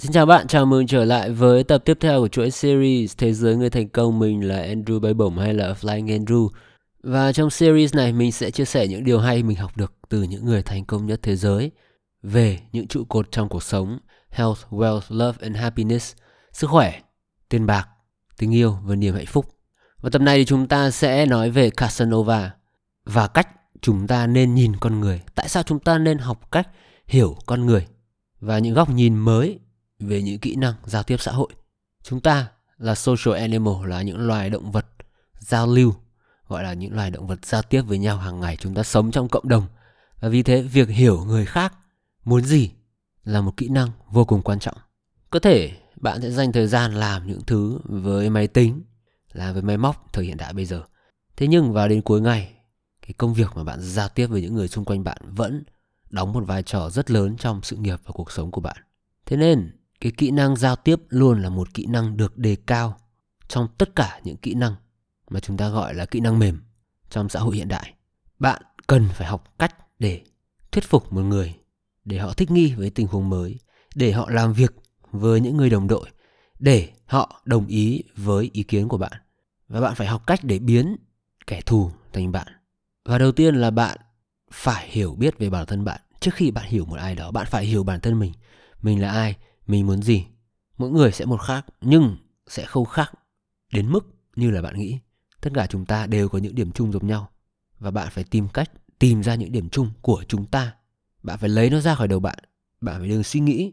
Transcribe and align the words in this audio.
Xin 0.00 0.12
chào 0.12 0.26
bạn, 0.26 0.46
chào 0.46 0.66
mừng 0.66 0.86
trở 0.86 1.04
lại 1.04 1.30
với 1.30 1.64
tập 1.64 1.82
tiếp 1.84 1.98
theo 2.00 2.20
của 2.20 2.28
chuỗi 2.28 2.50
series 2.50 3.14
Thế 3.18 3.32
giới 3.32 3.56
người 3.56 3.70
thành 3.70 3.88
công 3.88 4.18
mình 4.18 4.48
là 4.48 4.62
Andrew 4.62 5.00
Bay 5.00 5.14
Bổng 5.14 5.38
hay 5.38 5.54
là 5.54 5.74
Flying 5.80 6.24
Andrew. 6.24 6.48
Và 7.02 7.32
trong 7.32 7.50
series 7.50 7.94
này 7.94 8.12
mình 8.12 8.32
sẽ 8.32 8.50
chia 8.50 8.64
sẻ 8.64 8.88
những 8.88 9.04
điều 9.04 9.20
hay 9.20 9.42
mình 9.42 9.56
học 9.56 9.76
được 9.76 9.92
từ 10.08 10.22
những 10.22 10.44
người 10.44 10.62
thành 10.62 10.84
công 10.84 11.06
nhất 11.06 11.20
thế 11.22 11.36
giới 11.36 11.70
về 12.22 12.58
những 12.72 12.86
trụ 12.86 13.04
cột 13.04 13.30
trong 13.30 13.48
cuộc 13.48 13.62
sống 13.62 13.98
health, 14.30 14.58
wealth, 14.70 15.00
love 15.08 15.38
and 15.40 15.56
happiness, 15.56 16.14
sức 16.52 16.70
khỏe, 16.70 17.00
tiền 17.48 17.66
bạc, 17.66 17.88
tình 18.38 18.54
yêu 18.54 18.76
và 18.84 18.94
niềm 18.94 19.14
hạnh 19.14 19.26
phúc. 19.26 19.46
Và 20.00 20.10
tập 20.10 20.22
này 20.22 20.38
thì 20.38 20.44
chúng 20.44 20.68
ta 20.68 20.90
sẽ 20.90 21.26
nói 21.26 21.50
về 21.50 21.70
Casanova 21.70 22.50
và 23.04 23.26
cách 23.26 23.48
chúng 23.80 24.06
ta 24.06 24.26
nên 24.26 24.54
nhìn 24.54 24.76
con 24.76 25.00
người. 25.00 25.22
Tại 25.34 25.48
sao 25.48 25.62
chúng 25.62 25.78
ta 25.78 25.98
nên 25.98 26.18
học 26.18 26.50
cách 26.52 26.68
hiểu 27.06 27.36
con 27.46 27.66
người 27.66 27.86
và 28.40 28.58
những 28.58 28.74
góc 28.74 28.90
nhìn 28.90 29.16
mới 29.16 29.58
về 30.00 30.22
những 30.22 30.38
kỹ 30.38 30.56
năng 30.56 30.74
giao 30.84 31.02
tiếp 31.02 31.16
xã 31.20 31.32
hội. 31.32 31.48
Chúng 32.02 32.20
ta 32.20 32.48
là 32.78 32.94
social 32.94 33.40
animal 33.40 33.88
là 33.88 34.02
những 34.02 34.26
loài 34.26 34.50
động 34.50 34.72
vật 34.72 34.86
giao 35.38 35.66
lưu, 35.66 35.94
gọi 36.48 36.62
là 36.62 36.72
những 36.72 36.94
loài 36.94 37.10
động 37.10 37.26
vật 37.26 37.44
giao 37.44 37.62
tiếp 37.62 37.82
với 37.82 37.98
nhau 37.98 38.16
hàng 38.16 38.40
ngày. 38.40 38.56
Chúng 38.56 38.74
ta 38.74 38.82
sống 38.82 39.10
trong 39.10 39.28
cộng 39.28 39.48
đồng. 39.48 39.66
Và 40.20 40.28
vì 40.28 40.42
thế 40.42 40.62
việc 40.62 40.88
hiểu 40.88 41.24
người 41.24 41.46
khác 41.46 41.74
muốn 42.24 42.44
gì 42.44 42.70
là 43.24 43.40
một 43.40 43.56
kỹ 43.56 43.68
năng 43.68 43.90
vô 44.10 44.24
cùng 44.24 44.42
quan 44.42 44.58
trọng. 44.58 44.76
Có 45.30 45.38
thể 45.38 45.76
bạn 45.96 46.22
sẽ 46.22 46.30
dành 46.30 46.52
thời 46.52 46.66
gian 46.66 46.94
làm 46.94 47.26
những 47.26 47.40
thứ 47.46 47.78
với 47.84 48.30
máy 48.30 48.46
tính, 48.46 48.82
làm 49.32 49.52
với 49.52 49.62
máy 49.62 49.76
móc 49.76 50.12
thời 50.12 50.24
hiện 50.24 50.36
đại 50.36 50.52
bây 50.52 50.64
giờ. 50.64 50.82
Thế 51.36 51.46
nhưng 51.46 51.72
vào 51.72 51.88
đến 51.88 52.02
cuối 52.02 52.20
ngày, 52.20 52.52
cái 53.02 53.12
công 53.12 53.34
việc 53.34 53.50
mà 53.54 53.64
bạn 53.64 53.80
giao 53.80 54.08
tiếp 54.08 54.26
với 54.26 54.42
những 54.42 54.54
người 54.54 54.68
xung 54.68 54.84
quanh 54.84 55.04
bạn 55.04 55.18
vẫn 55.22 55.64
đóng 56.10 56.32
một 56.32 56.44
vai 56.46 56.62
trò 56.62 56.90
rất 56.90 57.10
lớn 57.10 57.36
trong 57.36 57.60
sự 57.62 57.76
nghiệp 57.76 58.00
và 58.04 58.12
cuộc 58.12 58.32
sống 58.32 58.50
của 58.50 58.60
bạn. 58.60 58.76
Thế 59.26 59.36
nên 59.36 59.79
cái 60.00 60.12
kỹ 60.16 60.30
năng 60.30 60.56
giao 60.56 60.76
tiếp 60.76 61.00
luôn 61.08 61.42
là 61.42 61.48
một 61.48 61.74
kỹ 61.74 61.86
năng 61.86 62.16
được 62.16 62.38
đề 62.38 62.56
cao 62.66 62.96
trong 63.48 63.68
tất 63.78 63.96
cả 63.96 64.20
những 64.24 64.36
kỹ 64.36 64.54
năng 64.54 64.74
mà 65.30 65.40
chúng 65.40 65.56
ta 65.56 65.68
gọi 65.68 65.94
là 65.94 66.06
kỹ 66.06 66.20
năng 66.20 66.38
mềm 66.38 66.60
trong 67.10 67.28
xã 67.28 67.40
hội 67.40 67.56
hiện 67.56 67.68
đại. 67.68 67.94
Bạn 68.38 68.62
cần 68.86 69.08
phải 69.14 69.26
học 69.26 69.54
cách 69.58 69.76
để 69.98 70.22
thuyết 70.72 70.84
phục 70.84 71.12
một 71.12 71.22
người 71.22 71.56
để 72.04 72.18
họ 72.18 72.32
thích 72.32 72.50
nghi 72.50 72.74
với 72.74 72.90
tình 72.90 73.06
huống 73.06 73.28
mới, 73.30 73.58
để 73.94 74.12
họ 74.12 74.30
làm 74.30 74.52
việc 74.52 74.74
với 75.10 75.40
những 75.40 75.56
người 75.56 75.70
đồng 75.70 75.88
đội, 75.88 76.10
để 76.58 76.88
họ 77.06 77.42
đồng 77.44 77.66
ý 77.66 78.02
với 78.16 78.50
ý 78.52 78.62
kiến 78.62 78.88
của 78.88 78.98
bạn. 78.98 79.12
Và 79.68 79.80
bạn 79.80 79.94
phải 79.94 80.06
học 80.06 80.26
cách 80.26 80.44
để 80.44 80.58
biến 80.58 80.96
kẻ 81.46 81.60
thù 81.60 81.90
thành 82.12 82.32
bạn. 82.32 82.46
Và 83.04 83.18
đầu 83.18 83.32
tiên 83.32 83.54
là 83.54 83.70
bạn 83.70 83.98
phải 84.52 84.88
hiểu 84.88 85.14
biết 85.14 85.38
về 85.38 85.50
bản 85.50 85.66
thân 85.66 85.84
bạn. 85.84 86.00
Trước 86.20 86.34
khi 86.34 86.50
bạn 86.50 86.64
hiểu 86.68 86.84
một 86.84 86.96
ai 86.96 87.14
đó, 87.14 87.30
bạn 87.30 87.46
phải 87.50 87.64
hiểu 87.64 87.84
bản 87.84 88.00
thân 88.00 88.18
mình. 88.18 88.32
Mình 88.82 89.02
là 89.02 89.10
ai? 89.10 89.36
Mình 89.70 89.86
muốn 89.86 90.02
gì? 90.02 90.26
Mỗi 90.78 90.90
người 90.90 91.12
sẽ 91.12 91.24
một 91.24 91.40
khác, 91.40 91.66
nhưng 91.80 92.16
sẽ 92.46 92.66
không 92.66 92.84
khác 92.84 93.12
đến 93.72 93.92
mức 93.92 94.06
như 94.36 94.50
là 94.50 94.62
bạn 94.62 94.78
nghĩ. 94.78 94.98
Tất 95.40 95.50
cả 95.54 95.66
chúng 95.66 95.86
ta 95.86 96.06
đều 96.06 96.28
có 96.28 96.38
những 96.38 96.54
điểm 96.54 96.72
chung 96.72 96.92
giống 96.92 97.06
nhau, 97.06 97.30
và 97.78 97.90
bạn 97.90 98.08
phải 98.10 98.24
tìm 98.24 98.48
cách 98.48 98.70
tìm 98.98 99.22
ra 99.22 99.34
những 99.34 99.52
điểm 99.52 99.68
chung 99.68 99.90
của 100.02 100.24
chúng 100.28 100.46
ta. 100.46 100.74
Bạn 101.22 101.38
phải 101.38 101.48
lấy 101.48 101.70
nó 101.70 101.80
ra 101.80 101.94
khỏi 101.94 102.08
đầu 102.08 102.20
bạn. 102.20 102.38
Bạn 102.80 102.98
phải 102.98 103.08
đừng 103.08 103.22
suy 103.22 103.40
nghĩ 103.40 103.72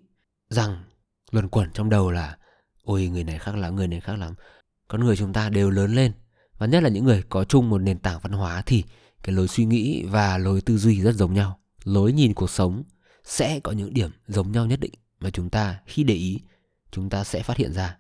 rằng 0.50 0.84
luẩn 1.31 1.50
quẩn 1.50 1.72
trong 1.73 1.90
đầu 1.90 2.12
là, 2.12 2.38
ôi, 2.84 3.08
người 3.08 3.23
này 3.23 3.40
khác 3.40 3.56
lắm, 3.56 3.75
người 3.75 3.88
này 3.88 4.00
khác 4.00 4.16
lắm. 4.20 4.34
Con 4.88 5.06
người 5.06 5.18
chúng 5.18 5.34
ta 5.34 5.50
đều 5.50 5.70
lớn 5.70 5.95
lên, 5.95 6.12
và 6.58 6.66
nhất 6.68 6.84
là 6.84 6.90
những 6.90 7.06
người 7.06 7.23
có 7.30 7.44
chung 7.44 7.70
một 7.70 7.78
nền 7.78 8.00
tảng 8.00 8.20
văn 8.20 8.31
hóa 8.31 8.64
thì 8.66 8.84
cái 9.23 9.36
lối 9.36 9.48
suy 9.48 9.66
nghĩ 9.66 10.03
và 10.03 10.38
lối 10.38 10.62
tư 10.62 10.78
duy 10.78 11.02
rất 11.02 11.16
giống 11.16 11.34
nhau. 11.34 11.59
Lối 11.84 12.14
nhìn 12.14 12.34
cuộc 12.34 12.50
sống 12.50 12.84
sẽ 13.23 13.59
có 13.59 13.72
những 13.72 13.94
điểm 13.94 14.12
giống 14.28 14.52
nhau 14.52 14.66
nhất 14.66 14.80
định 14.80 14.94
mà 15.20 15.30
chúng 15.30 15.50
ta 15.50 15.80
khi 15.86 16.04
để 16.04 16.14
ý 16.14 16.40
chúng 16.92 17.10
ta 17.10 17.23
sẽ 17.23 17.44
phát 17.44 17.58
hiện 17.58 17.73
ra. 17.73 17.98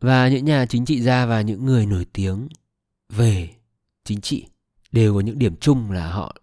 Và 0.00 0.28
những 0.28 0.44
nhà 0.44 0.66
chính 0.66 0.84
trị 0.84 1.00
gia 1.02 1.26
và 1.26 1.40
những 1.40 1.64
người 1.64 1.86
nổi 1.86 2.06
tiếng 2.12 2.48
về 3.08 3.50
chính 4.04 4.20
trị 4.20 4.46
đều 4.92 5.14
có 5.14 5.20
những 5.20 5.38
điểm 5.38 5.56
chung 5.56 5.90
là 5.90 6.10
họ 6.10 6.36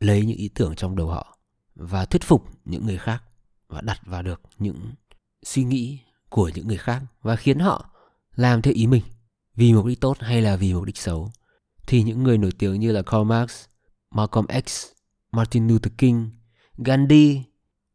lấy 0.00 0.26
những 0.26 0.36
ý 0.36 0.48
tưởng 0.48 0.74
trong 0.76 0.96
đầu 0.96 1.08
họ 1.08 1.38
và 1.74 2.04
thuyết 2.04 2.22
phục 2.22 2.44
những 2.64 2.86
người 2.86 2.98
khác 2.98 3.22
và 3.68 3.80
đặt 3.80 4.00
vào 4.06 4.22
được 4.22 4.40
những 4.58 4.92
suy 5.42 5.64
nghĩ 5.64 5.98
của 6.28 6.50
những 6.54 6.68
người 6.68 6.76
khác 6.76 7.02
và 7.22 7.36
khiến 7.36 7.58
họ 7.58 7.90
làm 8.34 8.62
theo 8.62 8.74
ý 8.74 8.86
mình. 8.86 9.02
Vì 9.54 9.72
mục 9.72 9.86
đích 9.86 10.00
tốt 10.00 10.16
hay 10.20 10.42
là 10.42 10.56
vì 10.56 10.74
mục 10.74 10.84
đích 10.84 10.96
xấu? 10.96 11.30
Thì 11.86 12.02
những 12.02 12.22
người 12.22 12.38
nổi 12.38 12.52
tiếng 12.58 12.80
như 12.80 12.92
là 12.92 13.02
Karl 13.02 13.24
Marx, 13.24 13.64
Malcolm 14.10 14.46
X, 14.66 14.86
Martin 15.32 15.68
Luther 15.68 15.92
King, 15.98 16.30
Gandhi 16.78 17.42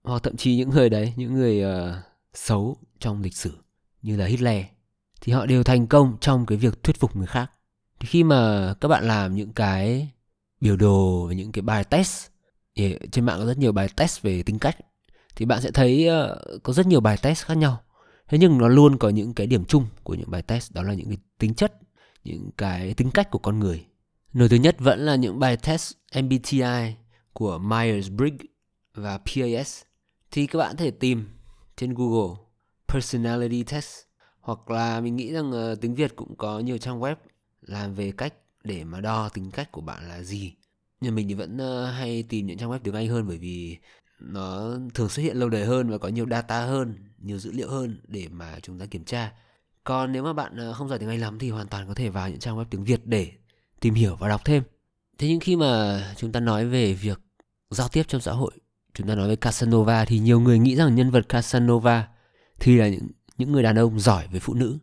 hoặc 0.03 0.24
thậm 0.24 0.38
chí 0.38 0.56
những 0.56 0.69
người 0.69 0.90
đấy 0.90 1.14
những 1.16 1.34
người 1.34 1.64
uh, 1.64 1.96
xấu 2.34 2.78
trong 3.00 3.22
lịch 3.22 3.36
sử 3.36 3.58
như 4.02 4.18
là 4.18 4.25
Hitler 4.25 4.66
thì 5.22 5.34
họ 5.34 5.46
đều 5.46 5.64
thành 5.64 5.88
công 5.88 6.18
trong 6.22 6.46
cái 6.46 6.58
việc 6.58 6.84
thuyết 6.84 7.00
phục 7.00 7.16
người 7.16 7.28
khác. 7.28 7.52
Thì 8.00 8.08
khi 8.08 8.24
mà 8.24 8.74
các 8.81 8.88
bạn 8.88 9.08
làm 9.08 9.36
những 9.36 9.53
cái 9.53 10.12
biểu 10.62 10.78
đồ 10.78 11.25
và 11.28 11.34
những 11.34 11.52
cái 11.52 11.62
bài 11.62 11.84
test 11.84 12.28
thì 12.75 12.97
trên 13.12 13.25
mạng 13.25 13.40
có 13.40 13.46
rất 13.46 13.58
nhiều 13.58 13.72
bài 13.72 13.90
test 13.96 14.22
về 14.22 14.44
tính 14.44 14.59
cách 14.59 14.78
thì 15.36 15.46
bạn 15.46 15.62
sẽ 15.62 15.72
thấy 15.72 16.09
uh, 16.09 16.63
có 16.63 16.74
rất 16.74 16.88
nhiều 16.88 17.00
bài 17.00 17.18
test 17.22 17.46
khác 17.46 17.58
nhau. 17.58 17.81
Thế 18.28 18.38
nhưng 18.38 18.58
nó 18.58 18.68
luôn 18.68 18.97
có 18.97 19.09
những 19.09 19.34
cái 19.34 19.47
điểm 19.47 19.66
chung 19.66 19.86
của 20.03 20.13
những 20.13 20.31
bài 20.31 20.42
test 20.42 20.74
đó 20.74 20.84
là 20.84 20.94
những 20.94 21.08
cái 21.08 21.18
tính 21.40 21.53
chất 21.53 21.74
những 22.24 22.50
cái 22.58 22.94
tính 22.94 23.12
cách 23.12 23.31
của 23.31 23.40
con 23.40 23.59
người. 23.59 23.86
Nổi 24.34 24.50
tiếng 24.50 24.62
nhất 24.62 24.75
vẫn 24.80 25.00
là 25.00 25.16
những 25.16 25.40
bài 25.40 25.58
test 25.58 25.94
MBTI 26.16 26.96
của 27.34 27.58
Myers-Briggs 27.58 28.46
và 28.94 29.18
PAS 29.18 29.81
thì 30.33 30.47
các 30.47 30.59
bạn 30.59 30.71
có 30.71 30.77
thể 30.77 30.91
tìm 30.91 31.29
trên 31.75 31.94
Google 31.94 32.35
personality 32.88 33.63
test. 33.63 34.05
Hoặc 34.39 34.69
là 34.69 35.01
mình 35.01 35.16
nghĩ 35.16 35.33
rằng 35.33 35.51
uh, 35.51 35.81
tiếng 35.81 35.95
Việt 35.95 36.16
cũng 36.16 36.35
có 36.35 36.59
nhiều 36.59 36.77
trang 36.77 36.99
web 36.99 37.16
làm 37.61 37.94
về 37.94 38.11
cách 38.11 38.33
để 38.63 38.83
mà 38.83 39.01
đo 39.01 39.29
tính 39.29 39.51
cách 39.51 39.71
của 39.71 39.81
bạn 39.81 40.09
là 40.09 40.23
gì. 40.23 40.53
Nhưng 41.01 41.16
mình 41.16 41.27
thì 41.27 41.33
vẫn 41.33 41.57
uh, 41.57 41.94
hay 41.94 42.23
tìm 42.23 42.47
những 42.47 42.57
trang 42.57 42.69
web 42.69 42.79
tiếng 42.83 42.94
Anh 42.94 43.07
hơn 43.07 43.27
bởi 43.27 43.38
vì 43.38 43.77
nó 44.19 44.77
thường 44.94 45.09
xuất 45.09 45.23
hiện 45.23 45.38
lâu 45.38 45.49
đời 45.49 45.66
hơn 45.66 45.89
và 45.89 45.97
có 45.97 46.07
nhiều 46.07 46.25
data 46.31 46.65
hơn 46.65 46.95
nhiều 47.17 47.39
dữ 47.39 47.51
liệu 47.51 47.69
hơn 47.69 48.01
để 48.07 48.27
mà 48.31 48.59
chúng 48.61 48.79
ta 48.79 48.85
kiểm 48.85 49.05
tra. 49.05 49.33
Còn 49.83 50.11
nếu 50.11 50.23
mà 50.23 50.33
bạn 50.33 50.69
uh, 50.69 50.75
không 50.75 50.89
giỏi 50.89 51.00
tiếng 51.00 51.09
Anh 51.09 51.21
lắm 51.21 51.39
thì 51.39 51.50
hoàn 51.50 51.67
toàn 51.67 51.88
có 51.88 51.94
thể 51.94 52.09
vào 52.09 52.29
những 52.29 52.39
trang 52.39 52.57
web 52.57 52.65
tiếng 52.69 52.83
Việt 52.83 53.05
để 53.05 53.31
tìm 53.79 53.94
hiểu 53.94 54.15
và 54.15 54.29
đọc 54.29 54.41
thêm. 54.45 54.63
Thế 55.17 55.27
nhưng 55.27 55.39
khi 55.39 55.55
mà 55.55 56.01
chúng 56.17 56.31
ta 56.31 56.39
nói 56.39 56.65
về 56.65 56.94
việc 56.94 57.19
giao 57.69 57.88
tiếp 57.89 58.03
trong 58.07 58.21
xã 58.21 58.31
hội 58.31 58.51
chúng 58.94 59.08
ta 59.08 59.16
nói 59.16 59.28
về 59.28 59.36
Casanova 59.36 60.06
thì 60.06 60.20
nhiều 60.20 60.40
người 60.40 60.59
nghĩ 60.59 60.76
rằng 60.76 60.96
nhân 60.96 61.12
vật 61.12 61.30
Casanova 61.30 62.08
thì 62.59 62.76
là 62.76 62.88
những 62.88 63.08
những 63.38 63.52
người 63.52 63.64
đàn 63.64 63.76
ông 63.76 64.00
giỏi 64.00 64.28
với 64.31 64.40
phụ 64.40 64.54
nữ. 64.54 64.78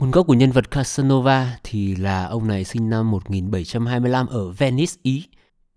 Nguồn 0.00 0.10
gốc 0.10 0.26
của 0.26 0.34
nhân 0.34 0.50
vật 0.52 0.70
Casanova 0.70 1.58
thì 1.62 1.96
là 1.96 2.24
ông 2.24 2.48
này 2.48 2.64
sinh 2.64 2.90
năm 2.90 3.10
1725 3.10 4.26
ở 4.26 4.50
Venice, 4.50 4.92
Ý 5.02 5.28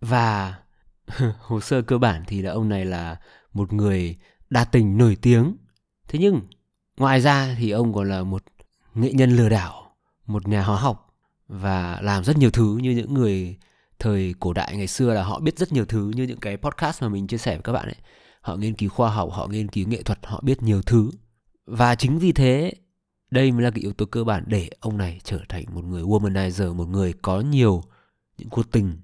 và 0.02 0.60
hồ 1.40 1.60
sơ 1.60 1.82
cơ 1.82 1.98
bản 1.98 2.24
thì 2.28 2.42
là 2.42 2.52
ông 2.52 2.70
này 2.70 2.86
là 2.86 3.20
một 3.54 3.74
người 3.74 4.18
đa 4.50 4.66
tình 4.66 4.98
nổi 4.98 5.18
tiếng. 5.22 5.56
Thế 6.08 6.20
nhưng 6.20 6.42
ngoài 6.98 7.22
ra 7.22 7.56
thì 7.60 7.72
ông 7.72 7.94
còn 7.94 8.10
là 8.10 8.24
một 8.24 8.44
nghệ 8.96 9.12
nhân 9.14 9.36
lừa 9.36 9.50
đảo, 9.50 9.96
một 10.26 10.48
nhà 10.48 10.64
hóa 10.64 10.80
học 10.80 11.16
và 11.48 12.00
làm 12.02 12.24
rất 12.24 12.38
nhiều 12.38 12.52
thứ 12.52 12.78
như 12.82 12.92
những 12.92 13.14
người 13.14 13.58
thời 14.00 14.34
cổ 14.40 14.54
đại 14.54 14.78
ngày 14.78 14.88
xưa 14.88 15.14
là 15.14 15.24
họ 15.24 15.40
biết 15.40 15.60
rất 15.60 15.72
nhiều 15.72 15.86
thứ, 15.86 16.12
như 16.16 16.24
những 16.24 16.40
cái 16.40 16.58
podcast 16.58 17.02
mà 17.04 17.10
mình 17.10 17.28
chia 17.28 17.38
sẻ 17.38 17.54
với 17.56 17.62
các 17.62 17.74
bạn 17.74 17.86
ấy. 17.86 17.96
Họ 18.42 18.56
nghiên 18.56 18.74
cứu 18.74 18.90
khoa 18.90 19.10
học, 19.10 19.30
họ 19.32 19.48
nghiên 19.48 19.68
cứu 19.68 19.88
nghệ 19.88 20.04
thuật, 20.04 20.20
họ 20.24 20.42
biết 20.44 20.64
nhiều 20.64 20.82
thứ. 20.82 21.12
Và 21.66 21.96
chính 21.96 22.20
vì 22.20 22.32
thế, 22.32 22.74
đây 23.32 23.52
mới 23.52 23.62
là 23.62 23.72
cái 23.72 23.82
yếu 23.82 23.94
tố 23.94 24.06
cơ 24.06 24.24
bản 24.24 24.44
để 24.48 24.70
ông 24.80 24.98
này 24.98 25.20
trở 25.24 25.40
thành 25.50 25.66
một 25.74 25.84
người 25.84 26.04
womanizer, 26.04 26.74
một 26.74 26.88
người 26.88 27.14
có 27.22 27.42
nhiều 27.42 27.84
những 28.38 28.50
cuộc 28.50 28.72
tình. 28.72 28.98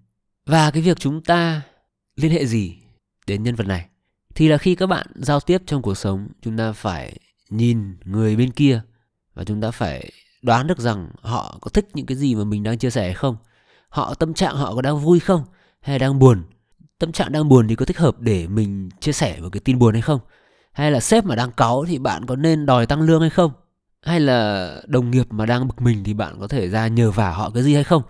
Và 0.46 0.72
cái 0.72 0.82
việc 0.82 1.00
chúng 1.00 1.24
ta 1.24 1.62
liên 2.16 2.32
hệ 2.32 2.46
gì 2.46 2.78
đến 3.28 3.44
nhân 3.44 3.56
vật 3.56 3.68
này? 3.68 3.86
Thì 4.36 4.48
là 4.48 4.58
khi 4.58 4.76
các 4.76 4.88
bạn 4.88 5.08
giao 5.16 5.40
tiếp 5.40 5.62
trong 5.66 5.82
cuộc 5.82 5.96
sống, 5.96 6.28
chúng 6.42 6.58
ta 6.58 6.72
phải 6.72 7.20
nhìn 7.50 7.98
người 8.06 8.36
bên 8.36 8.52
kia 8.52 8.82
và 9.34 9.44
chúng 9.44 9.62
ta 9.62 9.72
phải 9.72 10.12
đoán 10.42 10.68
được 10.68 10.80
rằng 10.80 11.10
họ 11.22 11.58
có 11.62 11.70
thích 11.70 11.88
những 11.94 12.06
cái 12.06 12.18
gì 12.18 12.36
mà 12.36 12.44
mình 12.44 12.64
đang 12.64 12.78
chia 12.78 12.90
sẻ 12.90 13.04
hay 13.04 13.14
không 13.14 13.38
họ, 13.96 14.14
tâm 14.14 14.34
trạng 14.34 14.56
họ 14.56 14.76
có 14.76 14.82
đang 14.82 15.00
vui 15.00 15.20
không? 15.20 15.44
Hay 15.80 16.00
đang 16.00 16.20
buồn? 16.20 16.44
Tâm 17.00 17.12
trạng 17.12 17.32
đang 17.32 17.50
buồn 17.50 17.68
thì 17.68 17.76
có 17.76 17.86
thích 17.86 17.98
hợp 17.98 18.20
để 18.20 18.48
mình 18.48 18.90
chia 19.00 19.12
sẻ 19.12 19.40
một 19.42 19.50
cái 19.52 19.60
tin 19.60 19.80
buồn 19.80 19.94
hay 19.94 20.02
không? 20.02 20.20
Hay 20.72 20.92
là 20.92 21.00
sếp 21.00 21.26
mà 21.26 21.36
đang 21.36 21.52
cáu 21.52 21.86
thì 21.86 21.98
bạn 21.98 22.26
có 22.26 22.36
nên 22.36 22.66
đòi 22.66 22.86
tăng 22.86 23.02
lương 23.02 23.22
hay 23.22 23.30
không? 23.30 23.52
Hay 24.02 24.20
là 24.20 24.72
đồng 24.88 25.12
nghiệp 25.12 25.28
mà 25.30 25.46
đang 25.46 25.68
bực 25.68 25.82
mình 25.82 26.04
thì 26.04 26.14
bạn 26.14 26.40
có 26.40 26.48
thể 26.48 26.70
ra 26.70 26.88
nhờ 26.88 27.12
vả 27.12 27.32
họ 27.32 27.50
cái 27.50 27.64
gì 27.64 27.74
hay 27.74 27.84
không? 27.84 28.02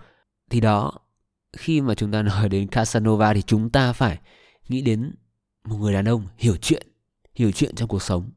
Thì 0.50 0.60
đó, 0.60 0.92
khi 1.56 1.80
mà 1.80 1.94
chúng 1.94 2.12
ta 2.12 2.22
nói 2.22 2.48
đến 2.48 2.68
Casanova 2.68 3.34
thì 3.34 3.42
chúng 3.42 3.70
ta 3.70 3.92
phải 3.92 4.18
nghĩ 4.68 4.80
đến 4.80 5.14
một 5.64 5.76
người 5.76 5.92
đàn 5.92 6.08
ông 6.08 6.26
hiểu 6.38 6.56
chuyện 6.56 6.86
hiểu 7.34 7.52
chuyện 7.52 7.74
trong 7.74 7.88
cuộc 7.88 8.02
sống 8.02 8.30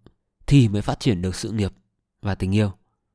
thì 0.48 0.68
mới 0.68 0.82
phát 0.82 1.00
triển 1.00 1.22
được 1.22 1.36
sự 1.36 1.52
nghiệp 1.52 1.74
và 2.22 2.36
tình 2.36 2.56
yêu. 2.56 2.72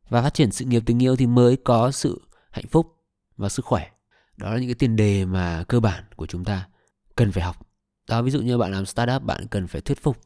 Và 0.09 0.23
phát 0.23 0.35
triển 0.35 0.53
sự 0.53 0.65
nghiệp, 0.65 0.83
tình 0.87 1.03
yêu 1.03 1.17
thì 1.17 1.27
mới 1.27 1.57
có 1.57 1.91
sự 1.91 2.23
hạnh 2.51 2.67
phúc 2.71 2.97
và 3.37 3.49
sức 3.49 3.65
khỏe 3.65 3.94
đó 4.37 4.51
là 4.51 4.59
những 4.59 4.69
cái 4.69 4.75
tiền 4.75 4.97
đề 4.97 5.25
mà 5.25 5.65
cơ 5.69 5.81
bản 5.81 6.05
của 6.17 6.27
chúng 6.27 6.45
ta 6.45 6.69
cần 7.17 7.33
phải 7.33 7.45
học. 7.45 7.67
Đó, 8.09 8.23
ví 8.23 8.31
dụ 8.31 8.41
như 8.41 8.59
bạn 8.59 8.73
làm 8.73 8.87
startup, 8.87 9.23
bạn 9.23 9.47
cần 9.51 9.67
phải 9.67 9.81
thuyết 9.81 10.03
phục 10.03 10.17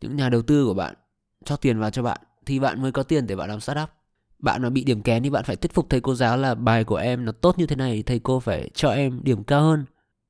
những 0.00 0.16
nhà 0.16 0.28
đầu 0.28 0.42
tư 0.42 0.64
của 0.64 0.74
bạn, 0.74 0.94
cho 1.44 1.56
tiền 1.56 1.78
vào 1.78 1.90
cho 1.90 2.02
bạn. 2.02 2.20
Thì 2.46 2.58
bạn 2.58 2.82
mới 2.82 2.92
có 2.92 3.02
tiền 3.02 3.26
để 3.26 3.36
bạn 3.36 3.48
làm 3.48 3.60
startup. 3.60 3.88
Bạn 4.38 4.62
mà 4.62 4.70
bị 4.70 4.84
điểm 4.84 5.02
kém 5.02 5.22
thì 5.22 5.30
bạn 5.30 5.44
phải 5.44 5.56
thuyết 5.56 5.74
phục 5.74 5.90
thầy 5.90 6.00
cô 6.00 6.14
giáo 6.14 6.36
là 6.36 6.54
bài 6.54 6.84
của 6.84 6.96
em 6.96 7.24
nó 7.24 7.32
tốt 7.32 7.58
như 7.58 7.66
thế 7.66 7.76
này, 7.76 8.02
thầy 8.02 8.18
cô 8.18 8.40
phải 8.40 8.70
cho 8.74 8.90
em 8.90 9.20
điểm 9.24 9.44
cao 9.44 9.62
hơn. 9.62 9.84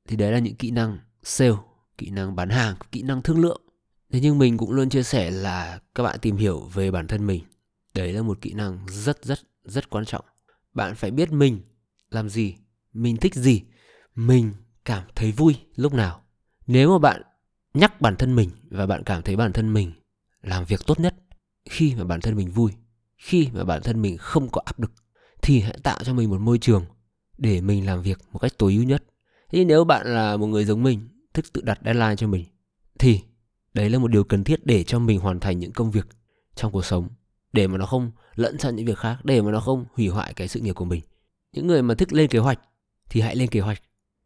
Thì 0.09 0.17
đấy 0.17 0.33
là 0.33 0.39
những 0.39 0.57
kỹ 0.57 0.71
năng 0.71 0.99
sale, 1.23 1.57
kỹ 1.99 2.11
năng 2.11 2.37
bán 2.37 2.49
hàng, 2.49 2.77
kỹ 2.93 3.03
năng 3.03 3.23
thương 3.23 3.41
lượng. 3.41 3.63
Thế 4.13 4.21
nhưng 4.21 4.39
mình 4.39 4.57
cũng 4.57 4.73
luôn 4.73 4.89
chia 4.89 5.03
sẻ 5.03 5.31
là 5.31 5.81
các 5.95 6.03
bạn 6.03 6.19
tìm 6.23 6.37
hiểu 6.37 6.61
về 6.61 6.91
bản 6.91 7.07
thân 7.07 7.27
mình. 7.27 7.45
Đấy 7.95 8.13
là 8.13 8.23
một 8.23 8.39
kỹ 8.41 8.53
năng 8.53 8.79
rất 8.89 9.25
rất 9.25 9.39
rất 9.65 9.91
quan 9.91 10.05
trọng. 10.05 10.25
Bạn 10.75 10.95
phải 10.95 11.11
biết 11.11 11.33
mình 11.33 11.61
làm 12.11 12.29
gì 12.29 12.57
mình 13.03 13.17
thích 13.17 13.35
gì, 13.35 13.63
mình 14.15 14.53
cảm 14.85 15.03
thấy 15.15 15.33
vui 15.33 15.57
lúc 15.77 15.95
nào. 15.95 16.23
Nếu 16.67 16.91
mà 16.91 16.99
bạn 16.99 17.23
nhắc 17.75 18.01
bản 18.01 18.17
thân 18.17 18.35
mình 18.35 18.51
và 18.71 18.87
bạn 18.87 19.03
cảm 19.03 19.23
thấy 19.23 19.37
bản 19.37 19.53
thân 19.53 19.73
mình 19.73 19.93
làm 20.43 20.65
việc 20.65 20.81
tốt 20.87 21.01
nhất, 21.01 21.15
khi 21.71 21.95
mà 21.95 22.05
bản 22.05 22.21
thân 22.21 22.37
mình 22.37 22.51
vui, 22.51 22.73
khi 23.17 23.49
mà 23.53 23.65
bản 23.65 23.83
thân 23.83 24.03
mình 24.03 24.17
không 24.19 24.49
có 24.49 24.61
áp 24.65 24.81
lực, 24.81 24.93
thì 25.43 25.61
hãy 25.61 25.79
tạo 25.83 25.99
cho 26.05 26.15
mình 26.15 26.31
một 26.31 26.41
môi 26.41 26.59
trường 26.59 26.85
để 27.39 27.61
mình 27.61 27.87
làm 27.87 28.03
việc 28.03 28.19
một 28.33 28.39
cách 28.39 28.53
tối 28.59 28.73
ưu 28.73 28.83
nhất. 28.83 29.05
Thế 29.51 29.65
nếu 29.65 29.85
bạn 29.85 30.07
là 30.07 30.37
một 30.37 30.47
người 30.47 30.65
giống 30.65 30.83
mình, 30.83 31.09
thích 31.35 31.45
tự 31.53 31.61
đặt 31.61 31.79
deadline 31.85 32.17
cho 32.17 32.27
mình, 32.27 32.45
thì 32.99 33.21
đấy 33.75 33.91
là 33.91 33.99
một 33.99 34.09
điều 34.09 34.25
cần 34.25 34.45
thiết 34.45 34.67
để 34.67 34.85
cho 34.85 34.99
mình 34.99 35.21
hoàn 35.21 35.41
thành 35.41 35.59
những 35.59 35.73
công 35.73 35.91
việc 35.91 36.07
trong 36.55 36.73
cuộc 36.73 36.85
sống, 36.85 37.09
để 37.53 37.67
mà 37.67 37.79
nó 37.79 37.87
không 37.87 38.11
lẫn 38.35 38.59
sang 38.59 38.77
những 38.77 38.87
việc 38.87 38.99
khác, 38.99 39.19
để 39.25 39.43
mà 39.43 39.53
nó 39.53 39.61
không 39.61 39.85
hủy 39.95 40.09
hoại 40.09 40.35
cái 40.35 40.49
sự 40.49 40.61
nghiệp 40.61 40.73
của 40.73 40.85
mình. 40.85 41.03
Những 41.53 41.67
người 41.67 41.83
mà 41.83 41.95
thích 41.95 42.13
lên 42.13 42.29
kế 42.29 42.39
hoạch 42.39 42.61
thì 43.11 43.21
hãy 43.21 43.37
lên 43.37 43.49
kế 43.49 43.61
hoạch. 43.61 43.83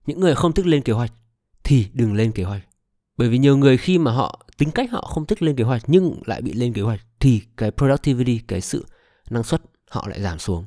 Những 0.07 0.21
người 0.21 0.35
không 0.35 0.53
thích 0.53 0.67
lên 0.67 0.83
kế 0.83 0.93
hoạch 0.93 1.13
thì 1.65 1.87
đừng 1.93 2.15
lên 2.15 2.33
kế 2.33 2.45
hoạch. 2.45 2.63
Bởi 3.17 3.29
vì 3.29 3.39
nhiều 3.39 3.57
người 3.57 3.77
khi 3.77 3.99
mà 3.99 4.13
họ, 4.13 4.47
tính 4.59 4.71
cách 4.71 4.91
họ 4.91 5.01
không 5.01 5.27
thích 5.27 5.43
lên 5.43 5.57
kế 5.57 5.65
hoạch 5.65 5.83
nhưng 5.87 6.23
lại 6.27 6.43
bị 6.43 6.53
lên 6.53 6.73
kế 6.73 6.83
hoạch 6.83 7.01
thì 7.21 7.43
cái 7.57 7.71
productivity, 7.71 8.39
cái 8.39 8.61
sự 8.61 8.87
năng 9.31 9.43
suất 9.43 9.63
họ 9.91 10.09
lại 10.09 10.23
giảm 10.23 10.39
xuống. 10.39 10.65